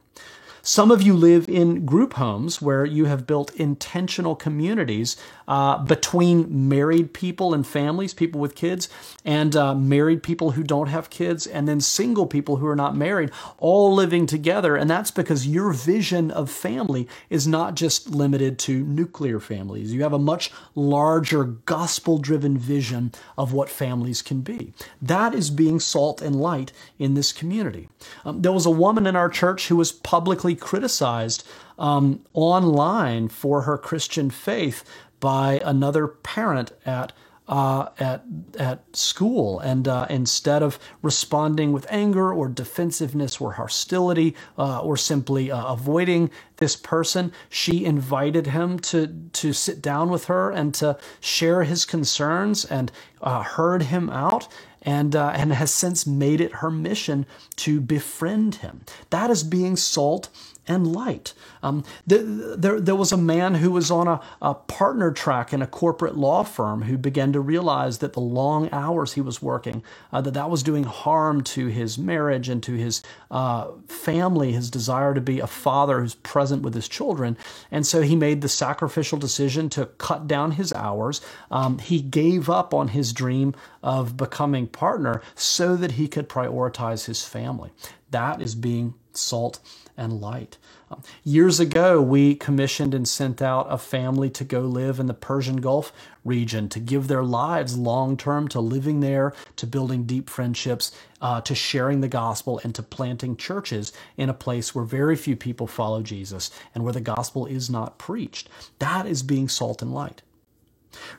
Some 0.65 0.93
of 0.93 1.03
you 1.03 1.15
live 1.15 1.49
in 1.49 1.85
group 1.85 2.13
homes 2.13 2.63
where 2.63 2.85
you 2.85 3.07
have 3.07 3.27
built 3.27 3.53
intentional 3.57 4.37
communities 4.37 5.17
uh, 5.49 5.79
between 5.79 6.69
married 6.69 7.13
people 7.13 7.53
and 7.53 7.67
families, 7.67 8.15
people 8.15 8.41
with 8.41 8.55
kids, 8.55 8.89
and 9.25 9.57
uh, 9.57 9.75
married 9.75 10.23
people 10.23 10.53
who 10.53 10.63
don't 10.63 10.87
have 10.87 11.11
kids, 11.11 11.49
and 11.49 11.67
then 11.67 11.81
single 11.81 12.29
people 12.29 12.57
who 12.57 12.67
are 12.69 12.77
not 12.77 12.95
married, 12.95 13.33
all 13.59 13.93
living 13.93 14.25
together. 14.25 14.77
And 14.77 14.89
that's 14.89 15.11
because 15.11 15.49
your 15.49 15.73
vision 15.73 16.31
of 16.31 16.49
family 16.49 17.09
is 17.29 17.45
not 17.45 17.75
just 17.75 18.11
limited 18.11 18.57
to 18.61 18.85
nuclear 18.85 19.41
families. 19.41 19.93
You 19.93 20.05
have 20.05 20.13
a 20.13 20.19
much 20.19 20.53
larger 20.77 21.43
gospel 21.43 22.19
driven 22.19 22.57
vision 22.57 23.11
of 23.37 23.53
what 23.53 23.69
families 23.69 24.23
can 24.23 24.43
be. 24.43 24.73
That 25.03 25.35
is 25.35 25.51
being 25.51 25.81
salt 25.81 26.23
and 26.23 26.37
light 26.37 26.71
in 27.01 27.15
this 27.15 27.33
community. 27.33 27.89
Um, 28.25 28.43
there 28.43 28.53
was 28.53 28.65
a 28.65 28.71
woman 28.71 29.09
in 29.09 29.17
our 29.17 29.29
church 29.29 29.67
who 29.67 29.77
was 29.77 29.91
publicly 29.91 30.52
criticized 30.55 31.47
um, 31.79 32.21
online 32.33 33.29
for 33.29 33.63
her 33.63 33.79
Christian 33.79 34.31
faith 34.31 34.85
by 35.21 35.61
another 35.65 36.07
parent 36.09 36.73
at 36.85 37.13
uh, 37.49 37.89
at 37.99 38.25
at 38.59 38.97
school, 38.97 39.59
and 39.61 39.89
uh, 39.89 40.07
instead 40.09 40.63
of 40.63 40.79
responding 41.03 41.73
with 41.73 41.87
anger 41.91 42.33
or 42.33 42.49
defensiveness 42.49 43.41
or 43.41 43.53
hostility 43.53 44.35
uh, 44.57 44.81
or 44.81 44.97
simply 44.97 45.51
uh, 45.51 45.73
avoiding 45.73 46.31
this 46.59 46.77
person, 46.77 47.33
she 47.51 47.85
invited 47.85 48.47
him 48.47 48.79
to 48.79 49.09
to 49.33 49.53
sit 49.53 49.83
down 49.83 50.09
with 50.09 50.27
her 50.27 50.51
and 50.51 50.73
to 50.75 50.97
share 51.21 51.65
his 51.65 51.85
concerns 51.85 52.65
and 52.65 52.93
uh, 53.21 53.43
heard 53.43 53.83
him 53.83 54.09
out 54.09 54.49
and 54.83 55.15
uh, 55.17 55.33
and 55.35 55.53
has 55.53 55.73
since 55.73 56.07
made 56.07 56.41
it 56.41 56.57
her 56.57 56.71
mission 56.71 57.27
to 57.57 57.81
befriend 57.81 58.57
him. 58.57 58.83
That 59.11 59.31
is 59.31 59.43
being 59.43 59.77
salt 59.77 60.29
and 60.69 60.93
light. 60.93 61.35
Um, 61.63 61.85
there, 62.07 62.23
there, 62.23 62.81
there, 62.81 62.95
was 62.95 63.11
a 63.11 63.17
man 63.17 63.57
who 63.57 63.73
was 63.73 63.91
on 63.91 64.07
a, 64.07 64.21
a, 64.41 64.55
partner 64.55 65.11
track 65.11 65.53
in 65.53 65.61
a 65.61 65.67
corporate 65.67 66.17
law 66.17 66.45
firm 66.45 66.83
who 66.83 66.97
began 66.97 67.33
to 67.33 67.41
realize 67.41 67.99
that 67.99 68.13
the 68.13 68.21
long 68.21 68.69
hours 68.71 69.15
he 69.15 69.21
was 69.21 69.43
working, 69.43 69.83
uh, 70.13 70.21
that 70.21 70.35
that 70.35 70.51
was 70.51 70.63
doing 70.63 70.85
harm 70.85 71.43
to 71.43 71.67
his 71.67 71.99
marriage 71.99 72.49
and 72.49 72.63
to 72.63 72.75
his 72.75 73.03
uh, 73.31 73.73
family, 73.89 74.53
his 74.53 74.71
desire 74.71 75.15
to 75.15 75.21
be 75.21 75.41
a 75.41 75.47
father 75.47 76.01
who's 76.01 76.15
present 76.15 76.63
with 76.63 76.75
his 76.75 76.89
children. 76.89 77.37
And 77.71 77.85
so 77.85 78.03
he 78.03 78.15
made 78.15 78.41
the 78.41 78.49
sacrificial 78.49 79.19
decision 79.19 79.69
to 79.71 79.87
cut 79.87 80.29
down 80.29 80.53
his 80.53 80.73
hours. 80.73 81.21
Um, 81.51 81.79
he 81.79 82.01
gave 82.01 82.49
up 82.49 82.73
on 82.73 82.89
his 82.89 83.13
dream 83.13 83.55
of 83.83 84.17
becoming 84.17 84.69
partner 84.69 85.23
so 85.35 85.75
that 85.77 85.93
he 85.93 86.07
could 86.07 86.29
prioritize 86.29 87.07
his 87.07 87.25
family. 87.25 87.71
That 88.11 88.41
is 88.41 88.55
being 88.55 88.95
salt 89.13 89.59
and 89.97 90.21
light. 90.21 90.59
Um, 90.91 91.03
years 91.25 91.61
ago, 91.61 92.01
we 92.01 92.35
commissioned 92.35 92.95
and 92.95 93.09
sent 93.09 93.43
out 93.43 93.67
a 93.71 93.79
family 93.79 94.31
to 94.31 94.45
go 94.45 94.61
live 94.61 94.99
in 94.99 95.07
the 95.07 95.15
Persian 95.15 95.57
Gulf 95.57 95.93
region 96.25 96.69
to 96.69 96.81
give 96.81 97.09
their 97.09 97.25
lives 97.25 97.77
long 97.77 98.17
term 98.17 98.49
to 98.49 98.61
living 98.61 99.01
there, 99.01 99.35
to 99.57 99.67
building 99.67 100.05
deep 100.05 100.31
friendships, 100.31 100.93
uh, 101.21 101.41
to 101.43 101.55
sharing 101.55 102.01
the 102.01 102.09
gospel, 102.09 102.61
and 102.65 102.75
to 102.75 102.83
planting 102.83 103.37
churches 103.37 103.93
in 104.17 104.29
a 104.29 104.35
place 104.35 104.75
where 104.75 104.85
very 104.85 105.17
few 105.17 105.37
people 105.37 105.67
follow 105.67 106.03
Jesus 106.03 106.51
and 106.75 106.85
where 106.85 106.93
the 106.93 107.01
gospel 107.01 107.47
is 107.47 107.69
not 107.69 107.99
preached. 107.99 108.49
That 108.79 109.07
is 109.07 109.23
being 109.23 109.49
salt 109.49 109.83
and 109.83 109.93
light. 109.93 110.23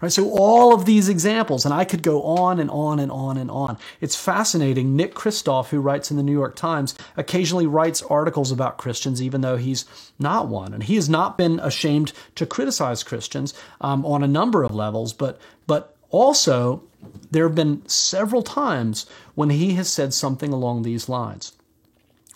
Right? 0.01 0.11
So 0.11 0.29
all 0.31 0.73
of 0.73 0.85
these 0.85 1.09
examples, 1.09 1.65
and 1.65 1.73
I 1.73 1.85
could 1.85 2.03
go 2.03 2.23
on 2.23 2.59
and 2.59 2.69
on 2.69 2.99
and 2.99 3.11
on 3.11 3.37
and 3.37 3.49
on. 3.49 3.77
It's 4.01 4.15
fascinating. 4.15 4.95
Nick 4.95 5.13
Kristof, 5.15 5.69
who 5.69 5.79
writes 5.79 6.11
in 6.11 6.17
the 6.17 6.23
New 6.23 6.31
York 6.31 6.55
Times, 6.55 6.95
occasionally 7.17 7.67
writes 7.67 8.01
articles 8.03 8.51
about 8.51 8.77
Christians, 8.77 9.21
even 9.21 9.41
though 9.41 9.57
he's 9.57 9.85
not 10.19 10.47
one. 10.47 10.73
And 10.73 10.83
he 10.83 10.95
has 10.95 11.09
not 11.09 11.37
been 11.37 11.59
ashamed 11.59 12.13
to 12.35 12.45
criticize 12.45 13.03
Christians 13.03 13.53
um, 13.81 14.05
on 14.05 14.23
a 14.23 14.27
number 14.27 14.63
of 14.63 14.73
levels, 14.73 15.13
but 15.13 15.39
but 15.67 15.95
also 16.09 16.83
there 17.31 17.47
have 17.47 17.55
been 17.55 17.87
several 17.87 18.43
times 18.43 19.05
when 19.35 19.49
he 19.49 19.73
has 19.73 19.91
said 19.91 20.13
something 20.13 20.53
along 20.53 20.83
these 20.83 21.09
lines 21.09 21.53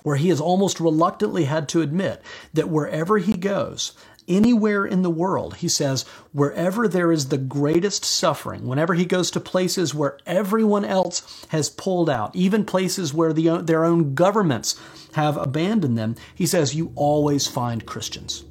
where 0.08 0.16
he 0.16 0.30
has 0.30 0.40
almost 0.40 0.80
reluctantly 0.80 1.44
had 1.44 1.68
to 1.68 1.82
admit 1.82 2.22
that 2.54 2.70
wherever 2.70 3.18
he 3.18 3.34
goes, 3.34 3.92
anywhere 4.28 4.86
in 4.86 5.02
the 5.02 5.10
world. 5.10 5.58
He 5.58 5.70
says, 5.70 6.04
wherever 6.34 6.88
there 6.88 7.12
is 7.12 7.30
the 7.30 7.38
greatest 7.38 8.04
suffering, 8.04 8.68
whenever 8.68 8.94
he 8.94 9.06
goes 9.06 9.32
to 9.32 9.40
places 9.40 9.96
where 9.96 10.18
everyone 10.26 10.86
else 10.86 11.46
has 11.50 11.70
pulled 11.70 12.10
out, 12.10 12.36
even 12.36 12.66
places 12.66 13.14
where 13.14 13.34
the, 13.34 13.62
their 13.62 13.86
own 13.86 14.16
governments 14.16 14.80
have 15.14 15.38
abandoned 15.38 15.98
them, 15.98 16.16
he 16.36 16.46
says, 16.46 16.76
you 16.76 16.92
always 16.96 17.48
find 17.48 17.86
Christians. 17.86 18.44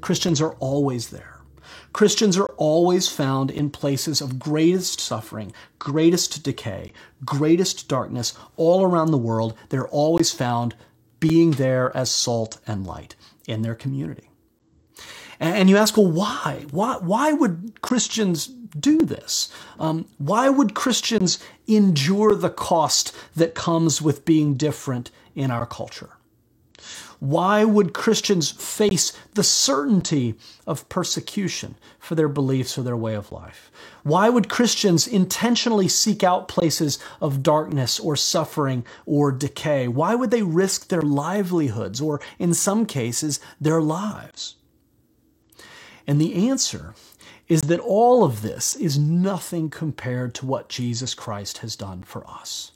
Christians 0.00 0.40
are 0.40 0.54
always 0.54 1.10
there. 1.10 1.40
Christians 1.92 2.38
are 2.38 2.52
always 2.56 3.08
found 3.08 3.50
in 3.50 3.68
places 3.68 4.20
of 4.20 4.38
greatest 4.38 5.00
suffering, 5.00 5.52
greatest 5.78 6.44
decay, 6.44 6.92
greatest 7.24 7.88
darkness 7.88 8.34
all 8.56 8.84
around 8.84 9.10
the 9.10 9.18
world. 9.18 9.56
They're 9.70 9.88
always 9.88 10.30
found 10.30 10.76
being 11.18 11.52
there 11.52 11.94
as 11.96 12.10
salt 12.10 12.60
and 12.66 12.86
light 12.86 13.16
in 13.46 13.62
their 13.62 13.74
community. 13.74 14.29
And 15.40 15.70
you 15.70 15.78
ask, 15.78 15.96
well, 15.96 16.06
why? 16.06 16.66
Why, 16.70 16.98
why 16.98 17.32
would 17.32 17.80
Christians 17.80 18.46
do 18.46 18.98
this? 18.98 19.48
Um, 19.78 20.04
why 20.18 20.50
would 20.50 20.74
Christians 20.74 21.38
endure 21.66 22.34
the 22.34 22.50
cost 22.50 23.16
that 23.34 23.54
comes 23.54 24.02
with 24.02 24.26
being 24.26 24.54
different 24.54 25.10
in 25.34 25.50
our 25.50 25.64
culture? 25.64 26.10
Why 27.20 27.64
would 27.64 27.92
Christians 27.92 28.50
face 28.50 29.12
the 29.34 29.42
certainty 29.42 30.36
of 30.66 30.88
persecution 30.88 31.74
for 31.98 32.14
their 32.14 32.28
beliefs 32.28 32.78
or 32.78 32.82
their 32.82 32.96
way 32.96 33.14
of 33.14 33.30
life? 33.32 33.70
Why 34.02 34.30
would 34.30 34.48
Christians 34.48 35.06
intentionally 35.06 35.88
seek 35.88 36.24
out 36.24 36.48
places 36.48 36.98
of 37.20 37.42
darkness 37.42 38.00
or 38.00 38.16
suffering 38.16 38.86
or 39.04 39.32
decay? 39.32 39.86
Why 39.86 40.14
would 40.14 40.30
they 40.30 40.42
risk 40.42 40.88
their 40.88 41.02
livelihoods 41.02 42.00
or, 42.00 42.22
in 42.38 42.54
some 42.54 42.86
cases, 42.86 43.38
their 43.60 43.82
lives? 43.82 44.56
And 46.10 46.20
the 46.20 46.48
answer 46.48 46.96
is 47.46 47.62
that 47.62 47.78
all 47.78 48.24
of 48.24 48.42
this 48.42 48.74
is 48.74 48.98
nothing 48.98 49.70
compared 49.70 50.34
to 50.34 50.44
what 50.44 50.68
Jesus 50.68 51.14
Christ 51.14 51.58
has 51.58 51.76
done 51.76 52.02
for 52.02 52.28
us. 52.28 52.72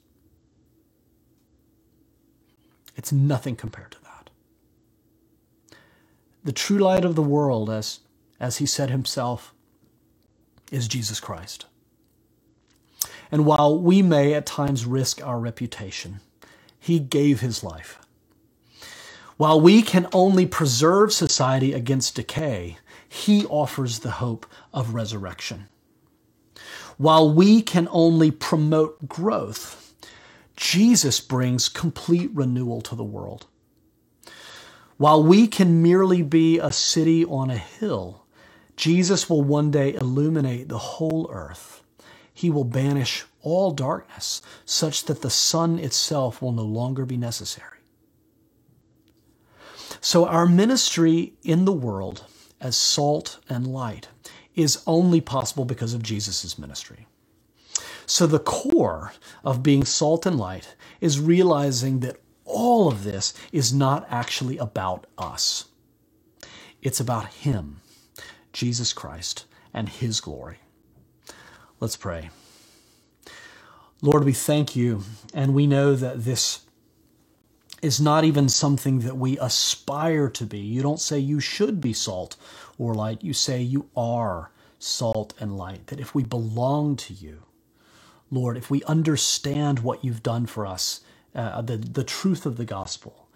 It's 2.94 3.11
nothing 3.11 3.57
compared 3.57 3.90
to 3.90 3.99
that. 4.05 4.31
The 6.44 6.53
true 6.53 6.79
light 6.79 7.05
of 7.05 7.16
the 7.16 7.23
world, 7.23 7.70
as, 7.70 7.99
as 8.38 8.59
he 8.59 8.66
said 8.66 8.88
himself, 8.88 9.53
is 10.70 10.87
Jesus 10.87 11.18
Christ. 11.18 11.66
And 13.33 13.44
while 13.44 13.77
we 13.77 14.01
may 14.01 14.33
at 14.35 14.47
times 14.47 14.87
risk 14.87 15.20
our 15.27 15.40
reputation, 15.40 16.20
he 16.79 17.01
gave 17.01 17.40
his 17.40 17.64
life. 17.64 17.99
While 19.38 19.61
we 19.61 19.83
can 19.83 20.07
only 20.12 20.47
preserve 20.47 21.12
society 21.12 21.73
against 21.73 22.14
decay, 22.14 22.79
he 23.14 23.46
offers 23.46 24.00
the 24.00 24.11
hope 24.11 24.44
of 24.72 24.92
resurrection. 24.92 25.68
While 26.96 27.33
we 27.33 27.62
can 27.62 27.87
only 27.92 28.33
promote 28.33 29.09
growth, 29.09 29.94
Jesus 30.57 31.20
brings 31.20 31.68
complete 31.68 32.31
renewal 32.35 32.81
to 32.83 32.96
the 32.96 33.05
world. 33.05 33.46
While 34.96 35.22
we 35.22 35.46
can 35.46 35.81
merely 35.81 36.22
be 36.22 36.59
a 36.59 36.72
city 36.72 37.24
on 37.24 37.50
a 37.50 37.57
hill, 37.57 38.27
Jesus 38.77 39.31
will 39.31 39.42
one 39.42 39.70
day 39.70 39.94
illuminate 39.94 40.68
the 40.68 40.79
whole 40.79 41.31
earth. 41.33 41.85
He 42.33 42.50
will 42.50 42.64
banish 42.64 43.24
all 43.42 43.70
darkness 43.70 44.42
such 44.64 45.05
that 45.05 45.22
the 45.22 45.31
sun 45.31 45.79
itself 45.79 46.42
will 46.42 46.53
no 46.53 46.64
longer 46.64 47.07
be 47.07 47.16
necessary. 47.16 47.79
So, 50.00 50.27
our 50.27 50.46
ministry 50.46 51.35
in 51.44 51.64
the 51.64 51.72
world 51.72 52.24
as 52.64 52.77
salt 52.77 53.38
and 53.48 53.66
light 53.66 54.09
is 54.57 54.83
only 54.87 55.20
possible 55.20 55.64
because 55.64 55.94
of 55.94 56.03
Jesus' 56.03 56.59
ministry. 56.59 57.07
So, 58.07 58.27
the 58.27 58.38
core 58.38 59.12
of 59.44 59.62
being 59.62 59.85
salt 59.85 60.27
and 60.27 60.38
light 60.38 60.74
is 61.00 61.20
realizing 61.20 62.00
that 62.00 62.20
all 62.44 62.88
of 62.88 63.05
this 63.05 63.35
is 63.53 63.72
not 63.72 64.07
actually 64.11 64.59
about 64.59 65.07
us. 65.16 65.66
It's 66.83 67.00
about 67.00 67.29
Him, 67.29 67.81
Jesus 68.53 68.92
Christ, 68.92 69.46
and 69.72 69.88
His 69.88 70.20
glory. 70.20 70.59
Let's 71.81 71.96
pray. 71.96 72.31
Lord, 74.03 74.24
we 74.24 74.35
thank 74.35 74.77
you, 74.77 75.03
and 75.33 75.55
we 75.55 75.66
know 75.66 75.94
that 75.94 76.24
this 76.24 76.61
is 77.85 78.01
not 78.01 78.25
even 78.25 78.49
something 78.49 79.01
that 79.01 79.18
we 79.18 79.38
aspire 79.38 80.31
to 80.31 80.47
be. 80.47 80.59
You 80.59 80.83
don't 80.83 81.01
say 81.01 81.18
you 81.18 81.38
should 81.38 81.81
be 81.81 81.92
salt 81.92 82.37
or 82.79 82.94
light. 82.94 83.23
You 83.23 83.35
say 83.35 83.61
you 83.61 83.90
are 83.94 84.51
salt 84.79 85.35
and 85.38 85.57
light. 85.57 85.88
That 85.88 86.01
if 86.01 86.14
we 86.14 86.25
belong 86.25 86.97
to 86.97 87.12
you, 87.12 87.42
Lord, 88.31 88.57
if 88.57 88.70
we 88.70 88.83
understand 88.85 89.81
what 89.81 90.03
you've 90.03 90.23
done 90.23 90.47
for 90.47 90.66
us, 90.66 91.03
uh, 91.35 91.61
the, 91.61 91.77
the 91.77 92.05
truth 92.05 92.47
of 92.47 92.57
the 92.57 92.64
gospel, 92.64 93.29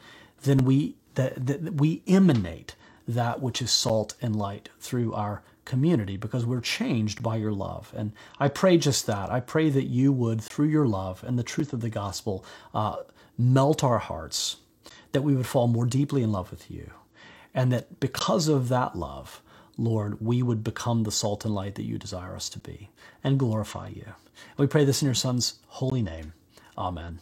then 0.42 0.58
we, 0.64 0.96
that, 1.14 1.46
that 1.46 1.74
we 1.74 2.02
emanate 2.06 2.74
that 3.06 3.42
which 3.42 3.60
is 3.60 3.70
salt 3.70 4.14
and 4.22 4.34
light 4.34 4.70
through 4.80 5.12
our 5.12 5.42
community 5.66 6.16
because 6.16 6.46
we're 6.46 6.62
changed 6.62 7.22
by 7.22 7.36
your 7.36 7.52
love. 7.52 7.92
And 7.94 8.12
I 8.40 8.48
pray 8.48 8.78
just 8.78 9.06
that. 9.06 9.30
I 9.30 9.40
pray 9.40 9.68
that 9.68 9.84
you 9.84 10.10
would, 10.12 10.40
through 10.40 10.68
your 10.68 10.86
love 10.86 11.22
and 11.22 11.38
the 11.38 11.42
truth 11.42 11.74
of 11.74 11.80
the 11.82 11.90
gospel, 11.90 12.44
uh, 12.72 12.96
melt 13.38 13.84
our 13.84 13.98
hearts, 13.98 14.58
that 15.12 15.22
we 15.22 15.36
would 15.36 15.46
fall 15.46 15.68
more 15.68 15.86
deeply 15.86 16.22
in 16.22 16.32
love 16.32 16.50
with 16.50 16.70
you, 16.70 16.90
and 17.54 17.72
that 17.72 18.00
because 18.00 18.48
of 18.48 18.68
that 18.68 18.96
love, 18.96 19.42
Lord, 19.78 20.20
we 20.20 20.42
would 20.42 20.64
become 20.64 21.04
the 21.04 21.12
salt 21.12 21.44
and 21.44 21.54
light 21.54 21.76
that 21.76 21.84
you 21.84 21.98
desire 21.98 22.34
us 22.36 22.48
to 22.50 22.60
be 22.60 22.90
and 23.24 23.38
glorify 23.38 23.88
you. 23.88 24.06
We 24.58 24.66
pray 24.66 24.84
this 24.84 25.02
in 25.02 25.06
your 25.06 25.14
Son's 25.14 25.60
holy 25.68 26.02
name. 26.02 26.34
Amen. 26.76 27.20